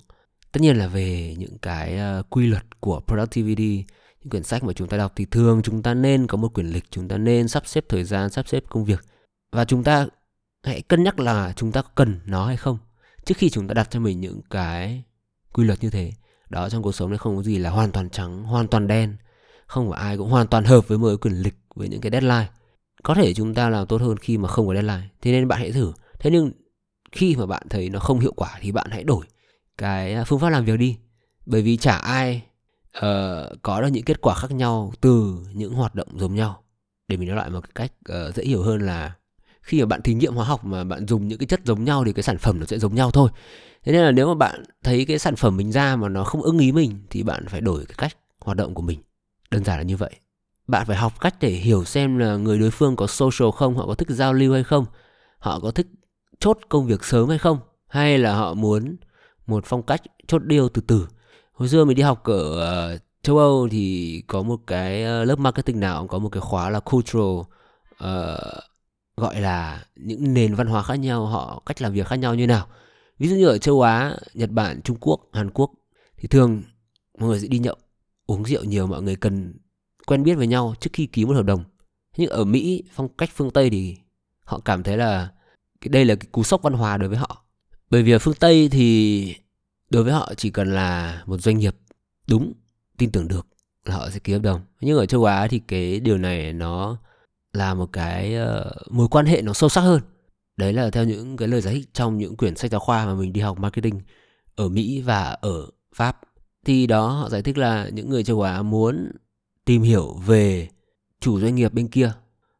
Tất 0.51 0.61
nhiên 0.61 0.77
là 0.77 0.87
về 0.87 1.35
những 1.37 1.57
cái 1.57 1.97
ờ, 1.97 2.23
quy 2.29 2.47
luật 2.47 2.79
của 2.79 3.01
productivity, 3.07 3.83
những 4.19 4.29
quyển 4.29 4.43
sách 4.43 4.63
mà 4.63 4.73
chúng 4.73 4.87
ta 4.87 4.97
đọc 4.97 5.13
thì 5.15 5.25
thường 5.25 5.61
chúng 5.63 5.83
ta 5.83 5.93
nên 5.93 6.27
có 6.27 6.37
một 6.37 6.53
quyển 6.53 6.67
lịch, 6.67 6.83
chúng 6.91 7.07
ta 7.07 7.17
nên 7.17 7.47
sắp 7.47 7.67
xếp 7.67 7.85
thời 7.89 8.03
gian, 8.03 8.29
sắp 8.29 8.47
xếp 8.47 8.63
công 8.69 8.85
việc. 8.85 9.05
Và 9.51 9.65
chúng 9.65 9.83
ta 9.83 10.07
hãy 10.63 10.81
cân 10.81 11.03
nhắc 11.03 11.19
là 11.19 11.53
chúng 11.55 11.71
ta 11.71 11.81
cần 11.95 12.19
nó 12.25 12.47
hay 12.47 12.57
không. 12.57 12.77
Trước 13.25 13.37
khi 13.37 13.49
chúng 13.49 13.67
ta 13.67 13.73
đặt 13.73 13.87
cho 13.91 13.99
mình 13.99 14.21
những 14.21 14.41
cái 14.49 15.03
quy 15.53 15.63
luật 15.63 15.83
như 15.83 15.89
thế 15.89 16.11
đó 16.55 16.69
trong 16.69 16.83
cuộc 16.83 16.91
sống 16.91 17.09
này 17.09 17.17
không 17.17 17.35
có 17.35 17.43
gì 17.43 17.57
là 17.57 17.69
hoàn 17.69 17.91
toàn 17.91 18.09
trắng 18.09 18.43
hoàn 18.43 18.67
toàn 18.67 18.87
đen. 18.87 19.15
Không 19.67 19.89
phải 19.89 19.99
ai 20.01 20.17
cũng 20.17 20.29
hoàn 20.29 20.47
toàn 20.47 20.63
hợp 20.63 20.87
với 20.87 20.97
mỗi 20.97 21.17
quyền 21.17 21.33
lịch 21.33 21.55
với 21.75 21.89
những 21.89 22.01
cái 22.01 22.11
deadline. 22.11 22.47
Có 23.03 23.13
thể 23.13 23.33
chúng 23.33 23.53
ta 23.53 23.69
làm 23.69 23.87
tốt 23.87 24.01
hơn 24.01 24.17
khi 24.17 24.37
mà 24.37 24.47
không 24.47 24.67
có 24.67 24.73
deadline 24.73 25.07
thế 25.21 25.31
nên 25.31 25.47
bạn 25.47 25.59
hãy 25.59 25.71
thử. 25.71 25.93
Thế 26.19 26.31
nhưng 26.31 26.51
khi 27.11 27.35
mà 27.35 27.45
bạn 27.45 27.63
thấy 27.69 27.89
nó 27.89 27.99
không 27.99 28.19
hiệu 28.19 28.33
quả 28.35 28.57
thì 28.61 28.71
bạn 28.71 28.87
hãy 28.91 29.03
đổi 29.03 29.25
cái 29.77 30.13
à, 30.13 30.23
phương 30.23 30.39
pháp 30.39 30.49
làm 30.49 30.65
việc 30.65 30.77
đi. 30.77 30.97
Bởi 31.45 31.61
vì 31.61 31.77
chả 31.77 31.97
ai 31.97 32.41
uh, 32.97 33.03
có 33.61 33.81
được 33.81 33.87
những 33.87 34.03
kết 34.03 34.21
quả 34.21 34.35
khác 34.35 34.51
nhau 34.51 34.93
từ 35.01 35.37
những 35.53 35.73
hoạt 35.73 35.95
động 35.95 36.07
giống 36.19 36.35
nhau. 36.35 36.63
Để 37.07 37.17
mình 37.17 37.27
nói 37.27 37.37
lại 37.37 37.49
một 37.49 37.75
cách 37.75 37.91
uh, 38.09 38.35
dễ 38.35 38.43
hiểu 38.43 38.63
hơn 38.63 38.81
là 38.81 39.13
khi 39.65 39.79
mà 39.79 39.85
bạn 39.85 40.01
thí 40.01 40.13
nghiệm 40.13 40.35
hóa 40.35 40.45
học 40.45 40.65
mà 40.65 40.83
bạn 40.83 41.07
dùng 41.07 41.27
những 41.27 41.39
cái 41.39 41.47
chất 41.47 41.61
giống 41.63 41.83
nhau 41.83 42.03
thì 42.05 42.13
cái 42.13 42.23
sản 42.23 42.37
phẩm 42.37 42.59
nó 42.59 42.65
sẽ 42.65 42.79
giống 42.79 42.95
nhau 42.95 43.11
thôi. 43.11 43.29
Thế 43.83 43.91
nên 43.91 44.01
là 44.01 44.11
nếu 44.11 44.27
mà 44.27 44.33
bạn 44.33 44.63
thấy 44.83 45.05
cái 45.05 45.19
sản 45.19 45.35
phẩm 45.35 45.57
mình 45.57 45.71
ra 45.71 45.95
mà 45.95 46.09
nó 46.09 46.23
không 46.23 46.41
ưng 46.41 46.59
ý 46.59 46.71
mình 46.71 46.99
thì 47.09 47.23
bạn 47.23 47.45
phải 47.47 47.61
đổi 47.61 47.85
cái 47.85 47.95
cách 47.97 48.17
hoạt 48.39 48.57
động 48.57 48.73
của 48.73 48.81
mình. 48.81 48.99
Đơn 49.51 49.63
giản 49.63 49.77
là 49.77 49.83
như 49.83 49.97
vậy. 49.97 50.11
Bạn 50.67 50.85
phải 50.85 50.97
học 50.97 51.21
cách 51.21 51.35
để 51.39 51.49
hiểu 51.49 51.83
xem 51.83 52.17
là 52.17 52.35
người 52.35 52.59
đối 52.59 52.71
phương 52.71 52.95
có 52.95 53.07
social 53.07 53.49
không 53.55 53.77
họ 53.77 53.85
có 53.87 53.95
thích 53.95 54.09
giao 54.09 54.33
lưu 54.33 54.53
hay 54.53 54.63
không 54.63 54.85
họ 55.39 55.59
có 55.59 55.71
thích 55.71 55.87
chốt 56.39 56.59
công 56.69 56.85
việc 56.85 57.03
sớm 57.03 57.29
hay 57.29 57.37
không 57.37 57.59
hay 57.87 58.17
là 58.17 58.35
họ 58.35 58.53
muốn 58.53 58.95
một 59.47 59.63
phong 59.65 59.83
cách 59.83 60.01
chốt 60.27 60.41
deal 60.49 60.65
từ 60.73 60.81
từ. 60.87 61.07
Hồi 61.53 61.69
xưa 61.69 61.85
mình 61.85 61.95
đi 61.95 62.03
học 62.03 62.23
ở 62.23 62.93
uh, 62.93 63.01
châu 63.23 63.37
âu 63.37 63.67
thì 63.71 64.23
có 64.27 64.41
một 64.41 64.59
cái 64.67 65.03
ờ, 65.03 65.23
lớp 65.23 65.39
marketing 65.39 65.79
nào 65.79 65.99
cũng 65.99 66.07
có 66.07 66.19
một 66.19 66.29
cái 66.29 66.41
khóa 66.41 66.69
là 66.69 66.79
cultural 66.79 67.23
uh, 67.23 68.39
gọi 69.17 69.41
là 69.41 69.85
những 69.95 70.33
nền 70.33 70.55
văn 70.55 70.67
hóa 70.67 70.83
khác 70.83 70.95
nhau, 70.95 71.25
họ 71.25 71.63
cách 71.65 71.81
làm 71.81 71.93
việc 71.93 72.07
khác 72.07 72.15
nhau 72.15 72.35
như 72.35 72.47
nào. 72.47 72.67
Ví 73.19 73.27
dụ 73.27 73.35
như 73.35 73.47
ở 73.47 73.57
châu 73.57 73.81
á, 73.81 74.15
nhật 74.33 74.49
bản, 74.51 74.81
trung 74.81 74.97
quốc, 74.99 75.19
hàn 75.33 75.49
quốc 75.49 75.71
thì 76.17 76.27
thường 76.27 76.63
mọi 77.19 77.29
người 77.29 77.39
sẽ 77.39 77.47
đi 77.47 77.59
nhậu, 77.59 77.75
uống 78.25 78.45
rượu 78.45 78.63
nhiều, 78.63 78.87
mọi 78.87 79.01
người 79.01 79.15
cần 79.15 79.53
quen 80.05 80.23
biết 80.23 80.35
với 80.35 80.47
nhau 80.47 80.75
trước 80.79 80.89
khi 80.93 81.05
ký 81.05 81.25
một 81.25 81.33
hợp 81.33 81.45
đồng. 81.45 81.63
Nhưng 82.17 82.29
ở 82.29 82.45
mỹ, 82.45 82.83
phong 82.91 83.09
cách 83.17 83.29
phương 83.33 83.51
tây 83.51 83.69
thì 83.69 83.97
họ 84.43 84.59
cảm 84.65 84.83
thấy 84.83 84.97
là 84.97 85.29
đây 85.85 86.05
là 86.05 86.15
cái 86.15 86.27
cú 86.31 86.43
sốc 86.43 86.61
văn 86.61 86.73
hóa 86.73 86.97
đối 86.97 87.09
với 87.09 87.17
họ. 87.17 87.45
Bởi 87.89 88.03
vì 88.03 88.11
ở 88.11 88.19
phương 88.19 88.33
tây 88.39 88.69
thì 88.71 89.35
đối 89.89 90.03
với 90.03 90.13
họ 90.13 90.33
chỉ 90.37 90.49
cần 90.49 90.73
là 90.73 91.23
một 91.25 91.37
doanh 91.37 91.57
nghiệp 91.57 91.75
đúng, 92.27 92.53
tin 92.97 93.11
tưởng 93.11 93.27
được 93.27 93.47
là 93.85 93.95
họ 93.95 94.09
sẽ 94.09 94.19
ký 94.19 94.33
hợp 94.33 94.41
đồng. 94.41 94.61
Nhưng 94.81 94.97
ở 94.97 95.05
châu 95.05 95.25
á 95.25 95.47
thì 95.47 95.59
cái 95.59 95.99
điều 95.99 96.17
này 96.17 96.53
nó 96.53 96.97
là 97.55 97.73
một 97.73 97.93
cái 97.93 98.35
uh, 98.41 98.91
mối 98.91 99.07
quan 99.07 99.25
hệ 99.25 99.41
nó 99.41 99.53
sâu 99.53 99.69
sắc 99.69 99.81
hơn. 99.81 100.01
Đấy 100.57 100.73
là 100.73 100.89
theo 100.89 101.03
những 101.03 101.37
cái 101.37 101.47
lời 101.47 101.61
giải 101.61 101.73
thích 101.73 101.89
trong 101.93 102.17
những 102.17 102.37
quyển 102.37 102.55
sách 102.55 102.71
giáo 102.71 102.79
khoa 102.79 103.05
mà 103.05 103.15
mình 103.15 103.33
đi 103.33 103.41
học 103.41 103.59
marketing 103.59 104.01
ở 104.55 104.69
mỹ 104.69 105.01
và 105.01 105.23
ở 105.23 105.67
pháp. 105.95 106.19
Thì 106.65 106.87
đó 106.87 107.07
họ 107.07 107.29
giải 107.29 107.41
thích 107.41 107.57
là 107.57 107.89
những 107.89 108.09
người 108.09 108.23
châu 108.23 108.41
á 108.41 108.61
muốn 108.61 109.11
tìm 109.65 109.81
hiểu 109.81 110.13
về 110.25 110.69
chủ 111.19 111.39
doanh 111.39 111.55
nghiệp 111.55 111.73
bên 111.73 111.87
kia. 111.87 112.11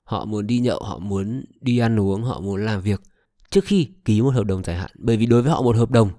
Họ 0.04 0.26
muốn 0.26 0.48
đi 0.48 0.60
nhậu 0.60 0.84
họ 0.84 1.00
muốn 1.00 1.46
đi 1.62 1.78
ăn 1.78 2.00
uống 2.00 2.24
họ 2.24 2.40
muốn 2.40 2.66
làm 2.66 2.82
việc 2.82 3.02
trước 3.50 3.66
khi 3.66 3.88
ký 4.06 4.22
một 4.22 4.34
hợp 4.34 4.44
đồng 4.44 4.64
dài 4.64 4.76
hạn. 4.76 4.92
Bởi 4.96 5.18
vì 5.18 5.26
đối 5.26 5.42
với 5.42 5.52
họ 5.52 5.62
một 5.62 5.76
hợp 5.76 5.92
đồng 5.92 6.10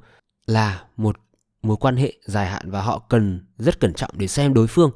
là 0.46 0.84
một 0.96 1.16
mối 1.62 1.76
quan 1.76 1.96
hệ 1.96 2.12
dài 2.24 2.46
hạn 2.46 2.70
và 2.70 2.82
họ 2.82 2.98
cần 2.98 3.46
rất 3.58 3.80
cẩn 3.80 3.94
trọng 3.94 4.10
để 4.18 4.26
xem 4.26 4.54
đối 4.54 4.66
phương 4.66 4.90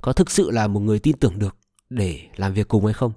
có 0.00 0.12
thực 0.12 0.30
sự 0.30 0.50
là 0.50 0.66
một 0.66 0.80
người 0.80 0.98
tin 0.98 1.16
tưởng 1.16 1.38
được 1.38 1.56
để 1.90 2.20
làm 2.36 2.54
việc 2.54 2.68
cùng 2.68 2.84
hay 2.84 2.94
không 2.94 3.12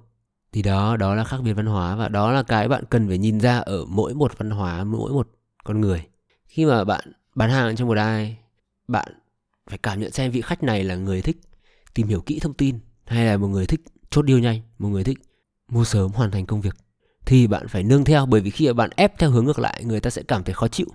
thì 0.52 0.62
đó 0.62 0.96
đó 0.96 1.14
là 1.14 1.24
khác 1.24 1.36
biệt 1.42 1.52
văn 1.52 1.66
hóa 1.66 1.96
và 1.96 2.08
đó 2.08 2.32
là 2.32 2.42
cái 2.42 2.68
bạn 2.68 2.84
cần 2.90 3.08
phải 3.08 3.18
nhìn 3.18 3.40
ra 3.40 3.58
ở 3.58 3.84
mỗi 3.88 4.14
một 4.14 4.38
văn 4.38 4.50
hóa, 4.50 4.84
mỗi 4.84 5.12
một 5.12 5.28
con 5.64 5.80
người. 5.80 6.06
Khi 6.46 6.64
mà 6.66 6.84
bạn 6.84 7.12
bán 7.34 7.50
hàng 7.50 7.76
cho 7.76 7.86
một 7.86 7.96
ai, 7.96 8.38
bạn 8.88 9.08
phải 9.70 9.78
cảm 9.78 10.00
nhận 10.00 10.12
xem 10.12 10.30
vị 10.30 10.40
khách 10.40 10.62
này 10.62 10.84
là 10.84 10.96
người 10.96 11.22
thích 11.22 11.40
tìm 11.94 12.08
hiểu 12.08 12.20
kỹ 12.20 12.38
thông 12.38 12.54
tin 12.54 12.78
hay 13.06 13.26
là 13.26 13.36
một 13.36 13.48
người 13.48 13.66
thích 13.66 13.80
chốt 14.10 14.22
điều 14.22 14.38
nhanh, 14.38 14.60
một 14.78 14.88
người 14.88 15.04
thích 15.04 15.18
mua 15.68 15.84
sớm 15.84 16.10
hoàn 16.12 16.30
thành 16.30 16.46
công 16.46 16.60
việc. 16.60 16.76
Thì 17.26 17.46
bạn 17.46 17.68
phải 17.68 17.82
nương 17.82 18.04
theo, 18.04 18.26
bởi 18.26 18.40
vì 18.40 18.50
khi 18.50 18.66
mà 18.66 18.72
bạn 18.72 18.90
ép 18.96 19.18
theo 19.18 19.30
hướng 19.30 19.44
ngược 19.44 19.58
lại, 19.58 19.84
người 19.84 20.00
ta 20.00 20.10
sẽ 20.10 20.22
cảm 20.22 20.44
thấy 20.44 20.54
khó 20.54 20.68
chịu 20.68 20.86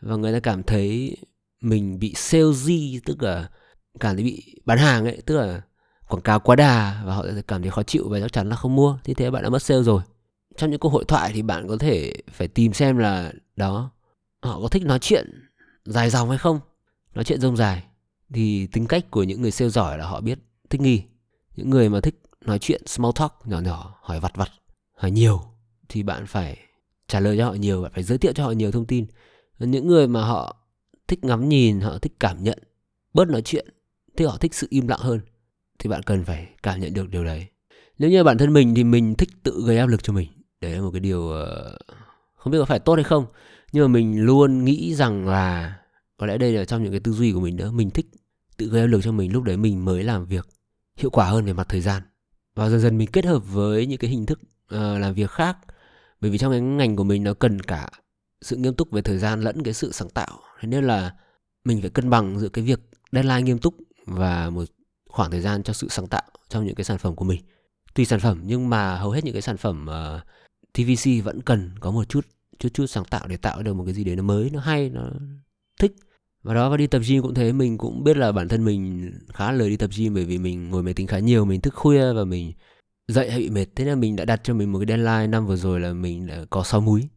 và 0.00 0.16
người 0.16 0.32
ta 0.32 0.40
cảm 0.40 0.62
thấy 0.62 1.16
mình 1.60 1.98
bị 1.98 2.14
salesy, 2.16 3.00
tức 3.04 3.22
là 3.22 3.50
cảm 4.00 4.16
thấy 4.16 4.24
bị 4.24 4.60
bán 4.64 4.78
hàng 4.78 5.04
ấy, 5.04 5.22
tức 5.26 5.36
là 5.36 5.62
quảng 6.10 6.22
cáo 6.22 6.40
quá 6.40 6.56
đà 6.56 7.02
và 7.04 7.14
họ 7.14 7.26
sẽ 7.34 7.42
cảm 7.42 7.62
thấy 7.62 7.70
khó 7.70 7.82
chịu 7.82 8.08
và 8.08 8.20
chắc 8.20 8.32
chắn 8.32 8.48
là 8.48 8.56
không 8.56 8.76
mua. 8.76 8.98
Thì 9.04 9.14
thế 9.14 9.30
bạn 9.30 9.42
đã 9.42 9.48
mất 9.48 9.62
sale 9.62 9.82
rồi. 9.82 10.02
Trong 10.56 10.70
những 10.70 10.80
cuộc 10.80 10.88
hội 10.88 11.04
thoại 11.04 11.30
thì 11.34 11.42
bạn 11.42 11.68
có 11.68 11.76
thể 11.76 12.12
phải 12.30 12.48
tìm 12.48 12.72
xem 12.72 12.98
là 12.98 13.32
đó, 13.56 13.90
họ 14.42 14.60
có 14.60 14.68
thích 14.68 14.84
nói 14.84 14.98
chuyện 14.98 15.48
dài 15.84 16.10
dòng 16.10 16.28
hay 16.28 16.38
không? 16.38 16.60
Nói 17.14 17.24
chuyện 17.24 17.40
rông 17.40 17.56
dài. 17.56 17.84
Thì 18.34 18.66
tính 18.66 18.86
cách 18.86 19.10
của 19.10 19.22
những 19.22 19.42
người 19.42 19.50
sale 19.50 19.68
giỏi 19.68 19.98
là 19.98 20.06
họ 20.06 20.20
biết 20.20 20.38
thích 20.70 20.80
nghi. 20.80 21.02
Những 21.56 21.70
người 21.70 21.88
mà 21.88 22.00
thích 22.00 22.20
nói 22.40 22.58
chuyện, 22.58 22.86
small 22.86 23.12
talk, 23.14 23.32
nhỏ 23.44 23.60
nhỏ, 23.60 23.98
hỏi 24.02 24.20
vặt 24.20 24.36
vặt, 24.36 24.50
hỏi 24.96 25.10
nhiều 25.10 25.40
thì 25.88 26.02
bạn 26.02 26.26
phải 26.26 26.58
trả 27.08 27.20
lời 27.20 27.38
cho 27.38 27.46
họ 27.46 27.52
nhiều, 27.52 27.82
bạn 27.82 27.92
phải 27.94 28.02
giới 28.02 28.18
thiệu 28.18 28.32
cho 28.32 28.44
họ 28.44 28.50
nhiều 28.50 28.72
thông 28.72 28.86
tin. 28.86 29.06
Những 29.58 29.86
người 29.86 30.08
mà 30.08 30.24
họ 30.24 30.56
thích 31.08 31.24
ngắm 31.24 31.48
nhìn, 31.48 31.80
họ 31.80 31.98
thích 31.98 32.12
cảm 32.20 32.42
nhận, 32.42 32.58
bớt 33.14 33.28
nói 33.28 33.42
chuyện 33.42 33.68
thì 34.16 34.24
họ 34.24 34.36
thích 34.36 34.54
sự 34.54 34.66
im 34.70 34.88
lặng 34.88 35.00
hơn 35.00 35.20
thì 35.80 35.90
bạn 35.90 36.02
cần 36.02 36.24
phải 36.24 36.48
cảm 36.62 36.80
nhận 36.80 36.94
được 36.94 37.08
điều 37.10 37.24
đấy. 37.24 37.46
Nếu 37.98 38.10
như 38.10 38.24
bản 38.24 38.38
thân 38.38 38.52
mình 38.52 38.74
thì 38.74 38.84
mình 38.84 39.14
thích 39.14 39.28
tự 39.42 39.64
gây 39.66 39.78
áp 39.78 39.86
lực 39.86 40.02
cho 40.02 40.12
mình. 40.12 40.28
Đấy 40.60 40.72
là 40.72 40.80
một 40.80 40.90
cái 40.92 41.00
điều 41.00 41.30
ờ, 41.30 41.78
không 42.34 42.52
biết 42.52 42.58
có 42.58 42.64
phải 42.64 42.78
tốt 42.78 42.94
hay 42.94 43.04
không. 43.04 43.26
Nhưng 43.72 43.84
mà 43.84 43.88
mình 43.88 44.20
luôn 44.24 44.64
nghĩ 44.64 44.94
rằng 44.94 45.28
là 45.28 45.76
có 46.16 46.26
lẽ 46.26 46.38
đây 46.38 46.52
là 46.52 46.64
trong 46.64 46.82
những 46.82 46.92
cái 46.92 47.00
tư 47.00 47.12
duy 47.12 47.32
của 47.32 47.40
mình 47.40 47.56
nữa. 47.56 47.70
Mình 47.70 47.90
thích 47.90 48.06
tự 48.56 48.68
gây 48.68 48.80
áp 48.80 48.86
lực 48.86 49.00
cho 49.02 49.12
mình 49.12 49.32
lúc 49.32 49.42
đấy 49.42 49.56
mình 49.56 49.84
mới 49.84 50.04
làm 50.04 50.24
việc 50.24 50.48
hiệu 50.96 51.10
quả 51.10 51.26
hơn 51.26 51.44
về 51.44 51.52
mặt 51.52 51.68
thời 51.68 51.80
gian. 51.80 52.02
Và 52.54 52.68
dần 52.68 52.80
dần 52.80 52.98
mình 52.98 53.08
kết 53.12 53.24
hợp 53.24 53.38
với 53.38 53.86
những 53.86 53.98
cái 53.98 54.10
hình 54.10 54.26
thức 54.26 54.40
uh, 54.74 54.80
làm 54.80 55.14
việc 55.14 55.30
khác. 55.30 55.58
Bởi 56.20 56.30
vì 56.30 56.38
trong 56.38 56.52
cái 56.52 56.60
ngành 56.60 56.96
của 56.96 57.04
mình 57.04 57.24
nó 57.24 57.34
cần 57.34 57.60
cả 57.60 57.88
sự 58.42 58.56
nghiêm 58.56 58.74
túc 58.74 58.90
về 58.90 59.02
thời 59.02 59.18
gian 59.18 59.40
lẫn 59.40 59.62
cái 59.62 59.74
sự 59.74 59.92
sáng 59.92 60.10
tạo. 60.10 60.40
Thế 60.60 60.68
nên 60.68 60.84
là 60.84 61.14
mình 61.64 61.80
phải 61.80 61.90
cân 61.90 62.10
bằng 62.10 62.38
giữa 62.38 62.48
cái 62.48 62.64
việc 62.64 62.80
deadline 63.12 63.42
nghiêm 63.42 63.58
túc 63.58 63.74
và 64.06 64.50
một 64.50 64.64
khoảng 65.10 65.30
thời 65.30 65.40
gian 65.40 65.62
cho 65.62 65.72
sự 65.72 65.88
sáng 65.90 66.06
tạo 66.06 66.22
trong 66.48 66.66
những 66.66 66.74
cái 66.74 66.84
sản 66.84 66.98
phẩm 66.98 67.14
của 67.14 67.24
mình. 67.24 67.40
Tùy 67.94 68.04
sản 68.04 68.20
phẩm 68.20 68.40
nhưng 68.44 68.70
mà 68.70 68.96
hầu 68.96 69.10
hết 69.10 69.24
những 69.24 69.34
cái 69.34 69.42
sản 69.42 69.56
phẩm 69.56 69.86
ờ, 69.86 70.16
uh, 70.16 70.22
TVC 70.72 71.24
vẫn 71.24 71.42
cần 71.42 71.70
có 71.80 71.90
một 71.90 72.08
chút 72.08 72.26
chút 72.58 72.68
chút 72.74 72.86
sáng 72.86 73.04
tạo 73.04 73.28
để 73.28 73.36
tạo 73.36 73.62
được 73.62 73.74
một 73.74 73.84
cái 73.84 73.94
gì 73.94 74.04
đấy 74.04 74.16
nó 74.16 74.22
mới 74.22 74.50
nó 74.50 74.60
hay 74.60 74.90
nó 74.90 75.10
thích. 75.80 75.92
Và 76.42 76.54
đó 76.54 76.70
và 76.70 76.76
đi 76.76 76.86
tập 76.86 77.02
gym 77.08 77.22
cũng 77.22 77.34
thế 77.34 77.52
mình 77.52 77.78
cũng 77.78 78.04
biết 78.04 78.16
là 78.16 78.32
bản 78.32 78.48
thân 78.48 78.64
mình 78.64 79.12
khá 79.34 79.52
lời 79.52 79.70
đi 79.70 79.76
tập 79.76 79.90
gym 79.96 80.14
bởi 80.14 80.24
vì 80.24 80.38
mình 80.38 80.70
ngồi 80.70 80.82
máy 80.82 80.94
tính 80.94 81.06
khá 81.06 81.18
nhiều 81.18 81.44
mình 81.44 81.60
thức 81.60 81.74
khuya 81.74 82.12
và 82.12 82.24
mình 82.24 82.52
dậy 83.08 83.30
hay 83.30 83.38
bị 83.40 83.50
mệt. 83.50 83.66
Thế 83.76 83.84
nên 83.84 84.00
mình 84.00 84.16
đã 84.16 84.24
đặt 84.24 84.40
cho 84.44 84.54
mình 84.54 84.72
một 84.72 84.78
cái 84.78 84.86
deadline 84.86 85.26
năm 85.26 85.46
vừa 85.46 85.56
rồi 85.56 85.80
là 85.80 85.92
mình 85.92 86.26
đã 86.26 86.44
có 86.50 86.62
6 86.62 86.80
múi. 86.80 87.08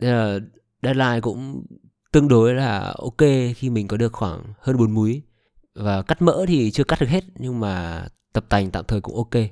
Thế 0.00 0.12
là 0.12 0.38
deadline 0.82 1.20
cũng 1.20 1.64
tương 2.12 2.28
đối 2.28 2.54
là 2.54 2.94
ok 2.98 3.20
khi 3.56 3.70
mình 3.70 3.88
có 3.88 3.96
được 3.96 4.12
khoảng 4.12 4.42
hơn 4.58 4.76
4 4.76 4.94
múi 4.94 5.22
và 5.74 6.02
cắt 6.02 6.22
mỡ 6.22 6.44
thì 6.48 6.70
chưa 6.70 6.84
cắt 6.84 7.00
được 7.00 7.08
hết, 7.08 7.24
nhưng 7.34 7.60
mà 7.60 8.04
tập 8.32 8.44
tành 8.48 8.70
tạm 8.70 8.84
thời 8.88 9.00
cũng 9.00 9.16
ok. 9.16 9.42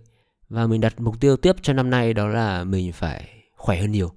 Và 0.48 0.66
mình 0.66 0.80
đặt 0.80 1.00
mục 1.00 1.20
tiêu 1.20 1.36
tiếp 1.36 1.56
cho 1.62 1.72
năm 1.72 1.90
nay 1.90 2.14
đó 2.14 2.28
là 2.28 2.64
mình 2.64 2.92
phải 2.92 3.28
khỏe 3.56 3.80
hơn 3.80 3.92
nhiều. 3.92 4.12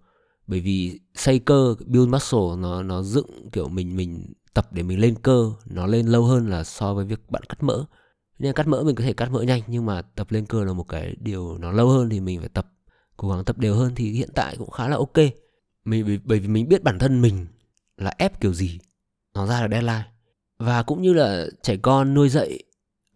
Bởi 0.48 0.60
vì 0.60 1.00
xây 1.16 1.40
cơ, 1.40 1.76
build 1.86 2.08
muscle, 2.10 2.40
nó 2.58 2.84
nó 2.84 3.02
dựng 3.02 3.50
kiểu 3.52 3.70
mình 3.70 3.96
mình 3.96 4.34
tập 4.54 4.74
để 4.74 4.84
mình 4.84 5.00
lên 5.00 5.16
cơ, 5.22 5.52
nó 5.66 5.88
lên 5.88 6.08
lâu 6.08 6.24
hơn 6.24 6.50
là 6.50 6.64
so 6.64 6.94
với 6.94 7.06
việc 7.06 7.30
bạn 7.30 7.44
cắt 7.50 7.64
mỡ. 7.64 7.86
Nên 8.40 8.54
cắt 8.54 8.68
mỡ 8.68 8.84
mình 8.84 8.96
có 8.96 9.04
thể 9.04 9.14
cắt 9.14 9.32
mỡ 9.32 9.42
nhanh, 9.42 9.62
nhưng 9.68 9.86
mà 9.86 10.02
tập 10.02 10.32
lên 10.32 10.46
cơ 10.46 10.64
là 10.64 10.74
một 10.74 10.84
cái 10.84 11.16
điều 11.20 11.58
nó 11.58 11.72
lâu 11.72 11.90
hơn 11.90 12.10
thì 12.10 12.20
mình 12.20 12.40
phải 12.40 12.50
tập, 12.50 12.72
cố 13.18 13.30
gắng 13.30 13.46
tập 13.46 13.58
đều 13.58 13.76
hơn 13.76 13.96
thì 13.96 14.12
hiện 14.12 14.30
tại 14.36 14.56
cũng 14.58 14.70
khá 14.70 14.88
là 14.88 14.98
ok. 14.98 15.18
Mình 15.86 16.20
bởi 16.24 16.40
vì 16.40 16.48
mình 16.48 16.70
biết 16.70 16.84
bản 16.84 17.00
thân 17.00 17.22
mình 17.22 17.48
là 17.98 18.14
ép 18.18 18.42
kiểu 18.42 18.54
gì, 18.54 18.80
nó 19.34 19.46
ra 19.46 19.62
là 19.62 19.68
deadline 19.68 20.04
và 20.60 20.84
cũng 20.84 21.02
như 21.02 21.14
là 21.14 21.46
trẻ 21.64 21.78
con 21.78 22.14
nuôi 22.14 22.30
dạy 22.30 22.64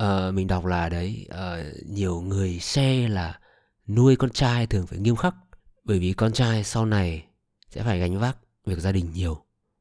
uh, 0.04 0.34
mình 0.34 0.48
đọc 0.48 0.66
là 0.66 0.90
đấy 0.90 1.28
uh, 1.30 1.88
nhiều 1.88 2.22
người 2.22 2.60
xe 2.60 3.08
là 3.08 3.40
nuôi 3.88 4.16
con 4.16 4.30
trai 4.30 4.68
thường 4.68 4.88
phải 4.88 5.00
nghiêm 5.00 5.16
khắc. 5.16 5.36
Bởi 5.84 6.00
vì 6.00 6.14
con 6.14 6.34
trai 6.34 6.64
sau 6.64 6.86
này 6.86 7.26
sẽ 7.70 7.84
phải 7.84 8.00
gánh 8.00 8.20
vác 8.20 8.38
việc 8.66 8.80
gia 8.80 8.92
đình 8.92 9.14
nhiều 9.14 9.38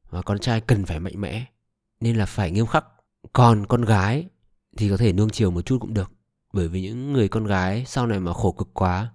và 0.09 0.21
con 0.21 0.39
trai 0.39 0.61
cần 0.61 0.85
phải 0.85 0.99
mạnh 0.99 1.21
mẽ. 1.21 1.45
Nên 1.99 2.15
là 2.15 2.25
phải 2.25 2.51
nghiêm 2.51 2.65
khắc. 2.65 2.85
Còn 3.33 3.65
con 3.65 3.81
gái 3.85 4.25
thì 4.77 4.89
có 4.89 4.97
thể 4.97 5.13
nuông 5.13 5.29
chiều 5.29 5.51
một 5.51 5.61
chút 5.61 5.77
cũng 5.81 5.93
được. 5.93 6.11
Bởi 6.53 6.67
vì 6.67 6.81
những 6.81 7.13
người 7.13 7.27
con 7.27 7.45
gái 7.45 7.83
sau 7.87 8.07
này 8.07 8.19
mà 8.19 8.33
khổ 8.33 8.51
cực 8.51 8.73
quá 8.73 9.11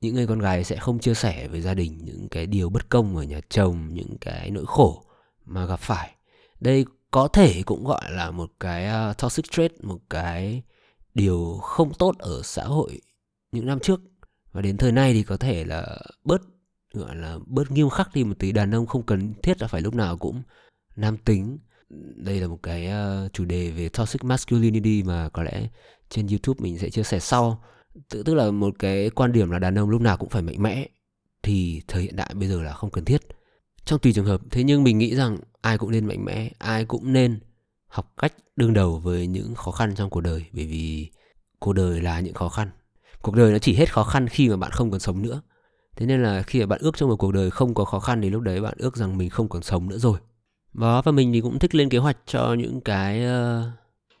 những 0.00 0.14
người 0.14 0.26
con 0.26 0.38
gái 0.38 0.64
sẽ 0.64 0.76
không 0.76 0.98
chia 0.98 1.14
sẻ 1.14 1.48
với 1.48 1.60
gia 1.60 1.74
đình 1.74 1.98
những 2.04 2.28
cái 2.28 2.46
điều 2.46 2.70
bất 2.70 2.88
công 2.88 3.16
ở 3.16 3.22
nhà 3.22 3.40
chồng 3.48 3.88
những 3.92 4.18
cái 4.20 4.50
nỗi 4.50 4.64
khổ 4.66 5.04
mà 5.44 5.66
gặp 5.66 5.80
phải. 5.80 6.10
Đây 6.60 6.84
có 7.12 7.28
thể 7.28 7.62
cũng 7.62 7.84
gọi 7.84 8.12
là 8.12 8.30
một 8.30 8.50
cái 8.60 9.10
uh, 9.10 9.18
toxic 9.18 9.50
trait 9.50 9.72
một 9.84 9.98
cái 10.10 10.62
điều 11.14 11.58
không 11.62 11.94
tốt 11.94 12.14
ở 12.18 12.40
xã 12.44 12.64
hội 12.64 13.00
những 13.52 13.66
năm 13.66 13.80
trước. 13.80 14.00
Và 14.52 14.62
đến 14.62 14.76
thời 14.76 14.92
nay 14.92 15.12
thì 15.12 15.22
có 15.22 15.36
thể 15.36 15.64
là 15.64 15.98
bớt 16.24 16.42
gọi 16.94 17.16
là 17.16 17.38
bớt 17.46 17.70
nghiêm 17.70 17.90
khắc 17.90 18.14
đi 18.14 18.24
một 18.24 18.34
tí. 18.38 18.52
Đàn 18.52 18.74
ông 18.74 18.86
không 18.86 19.02
cần 19.02 19.34
thiết 19.42 19.62
là 19.62 19.68
phải 19.68 19.80
lúc 19.80 19.94
nào 19.94 20.16
cũng 20.16 20.42
nam 20.96 21.16
tính. 21.16 21.58
Đây 22.16 22.40
là 22.40 22.48
một 22.48 22.58
cái 22.62 22.88
uh, 22.88 23.32
chủ 23.32 23.44
đề 23.44 23.70
về 23.70 23.88
toxic 23.88 24.24
masculinity 24.24 25.02
mà 25.02 25.28
có 25.28 25.42
lẽ 25.42 25.68
trên 26.08 26.26
youtube 26.26 26.62
mình 26.62 26.78
sẽ 26.78 26.90
chia 26.90 27.02
sẻ 27.02 27.20
sau. 27.20 27.64
Tự 28.08 28.22
tức 28.22 28.34
là 28.34 28.50
một 28.50 28.74
cái 28.78 29.10
quan 29.10 29.32
điểm 29.32 29.50
là 29.50 29.58
đàn 29.58 29.78
ông 29.78 29.90
lúc 29.90 30.00
nào 30.00 30.16
cũng 30.16 30.28
phải 30.28 30.42
mạnh 30.42 30.62
mẽ 30.62 30.86
thì 31.42 31.82
thời 31.88 32.02
hiện 32.02 32.16
đại 32.16 32.34
bây 32.34 32.48
giờ 32.48 32.62
là 32.62 32.72
không 32.72 32.90
cần 32.90 33.04
thiết 33.04 33.22
trong 33.84 33.98
tùy 33.98 34.12
trường 34.12 34.26
hợp 34.26 34.40
thế 34.50 34.64
nhưng 34.64 34.84
mình 34.84 34.98
nghĩ 34.98 35.14
rằng 35.14 35.38
ai 35.60 35.78
cũng 35.78 35.90
nên 35.90 36.06
mạnh 36.06 36.24
mẽ 36.24 36.50
ai 36.58 36.84
cũng 36.84 37.12
nên 37.12 37.40
học 37.86 38.12
cách 38.16 38.32
đương 38.56 38.74
đầu 38.74 38.98
với 38.98 39.26
những 39.26 39.54
khó 39.54 39.70
khăn 39.70 39.94
trong 39.94 40.10
cuộc 40.10 40.20
đời 40.20 40.44
bởi 40.52 40.66
vì 40.66 41.10
cuộc 41.62 41.72
đời 41.72 42.00
là 42.00 42.20
những 42.20 42.34
khó 42.34 42.48
khăn. 42.48 42.70
Cuộc 43.22 43.34
đời 43.34 43.52
nó 43.52 43.58
chỉ 43.58 43.74
hết 43.74 43.92
khó 43.92 44.04
khăn 44.04 44.28
khi 44.28 44.48
mà 44.48 44.56
bạn 44.56 44.70
không 44.70 44.90
còn 44.90 45.00
sống 45.00 45.22
nữa. 45.22 45.42
Thế 45.96 46.06
nên 46.06 46.22
là 46.22 46.42
khi 46.42 46.60
mà 46.60 46.66
bạn 46.66 46.80
ước 46.82 46.96
trong 46.96 47.08
một 47.08 47.16
cuộc 47.16 47.32
đời 47.32 47.50
không 47.50 47.74
có 47.74 47.84
khó 47.84 48.00
khăn 48.00 48.20
thì 48.22 48.30
lúc 48.30 48.42
đấy 48.42 48.60
bạn 48.60 48.74
ước 48.78 48.96
rằng 48.96 49.18
mình 49.18 49.30
không 49.30 49.48
còn 49.48 49.62
sống 49.62 49.88
nữa 49.88 49.98
rồi. 49.98 50.18
Đó 50.72 51.02
và 51.02 51.12
mình 51.12 51.32
thì 51.32 51.40
cũng 51.40 51.58
thích 51.58 51.74
lên 51.74 51.88
kế 51.88 51.98
hoạch 51.98 52.18
cho 52.26 52.54
những 52.54 52.80
cái 52.80 53.26
uh, 53.26 53.64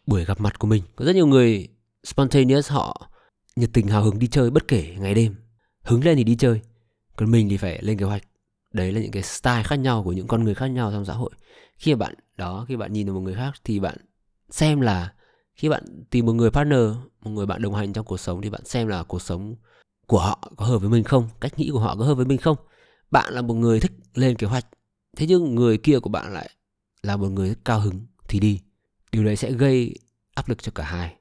buổi 0.06 0.24
gặp 0.24 0.40
mặt 0.40 0.58
của 0.58 0.66
mình. 0.66 0.82
Có 0.96 1.04
rất 1.04 1.14
nhiều 1.14 1.26
người 1.26 1.68
spontaneous 2.04 2.70
họ 2.70 3.10
nhiệt 3.56 3.70
tình 3.72 3.88
hào 3.88 4.02
hứng 4.02 4.18
đi 4.18 4.26
chơi 4.26 4.50
bất 4.50 4.68
kể 4.68 4.96
ngày 4.98 5.14
đêm 5.14 5.34
hứng 5.82 6.04
lên 6.04 6.16
thì 6.16 6.24
đi 6.24 6.36
chơi. 6.36 6.60
Còn 7.16 7.30
mình 7.30 7.48
thì 7.48 7.56
phải 7.56 7.82
lên 7.82 7.98
kế 7.98 8.04
hoạch 8.04 8.22
đấy 8.72 8.92
là 8.92 9.00
những 9.00 9.10
cái 9.10 9.22
style 9.22 9.62
khác 9.62 9.76
nhau 9.76 10.02
của 10.02 10.12
những 10.12 10.26
con 10.26 10.44
người 10.44 10.54
khác 10.54 10.66
nhau 10.66 10.90
trong 10.92 11.04
xã 11.04 11.12
hội. 11.12 11.30
Khi 11.76 11.94
mà 11.94 11.98
bạn, 11.98 12.14
đó, 12.36 12.64
khi 12.68 12.76
bạn 12.76 12.92
nhìn 12.92 13.06
vào 13.06 13.14
một 13.14 13.20
người 13.20 13.34
khác 13.34 13.52
thì 13.64 13.80
bạn 13.80 13.96
xem 14.50 14.80
là, 14.80 15.12
khi 15.54 15.68
bạn 15.68 16.04
tìm 16.10 16.26
một 16.26 16.32
người 16.32 16.50
partner, 16.50 16.90
một 17.20 17.30
người 17.30 17.46
bạn 17.46 17.62
đồng 17.62 17.74
hành 17.74 17.92
trong 17.92 18.06
cuộc 18.06 18.20
sống 18.20 18.42
thì 18.42 18.50
bạn 18.50 18.64
xem 18.64 18.88
là 18.88 19.02
cuộc 19.02 19.22
sống 19.22 19.56
của 20.06 20.18
họ 20.18 20.52
có 20.56 20.66
hợp 20.66 20.78
với 20.78 20.90
mình 20.90 21.04
không? 21.04 21.28
Cách 21.40 21.58
nghĩ 21.58 21.70
của 21.72 21.80
họ 21.80 21.96
có 21.96 22.04
hợp 22.04 22.14
với 22.14 22.26
mình 22.26 22.38
không? 22.38 22.56
Bạn 23.10 23.34
là 23.34 23.42
một 23.42 23.54
người 23.54 23.80
thích 23.80 23.92
lên 24.14 24.36
kế 24.36 24.46
hoạch, 24.46 24.66
thế 25.16 25.26
nhưng 25.26 25.54
người 25.54 25.78
kia 25.78 25.98
của 25.98 26.10
bạn 26.10 26.32
lại 26.32 26.50
là 27.02 27.16
một 27.16 27.28
người 27.28 27.54
cao 27.64 27.80
hứng 27.80 28.06
thì 28.28 28.40
đi. 28.40 28.60
Điều 29.12 29.24
đấy 29.24 29.36
sẽ 29.36 29.52
gây 29.52 29.94
áp 30.34 30.48
lực 30.48 30.62
cho 30.62 30.72
cả 30.74 30.84
hai. 30.84 31.14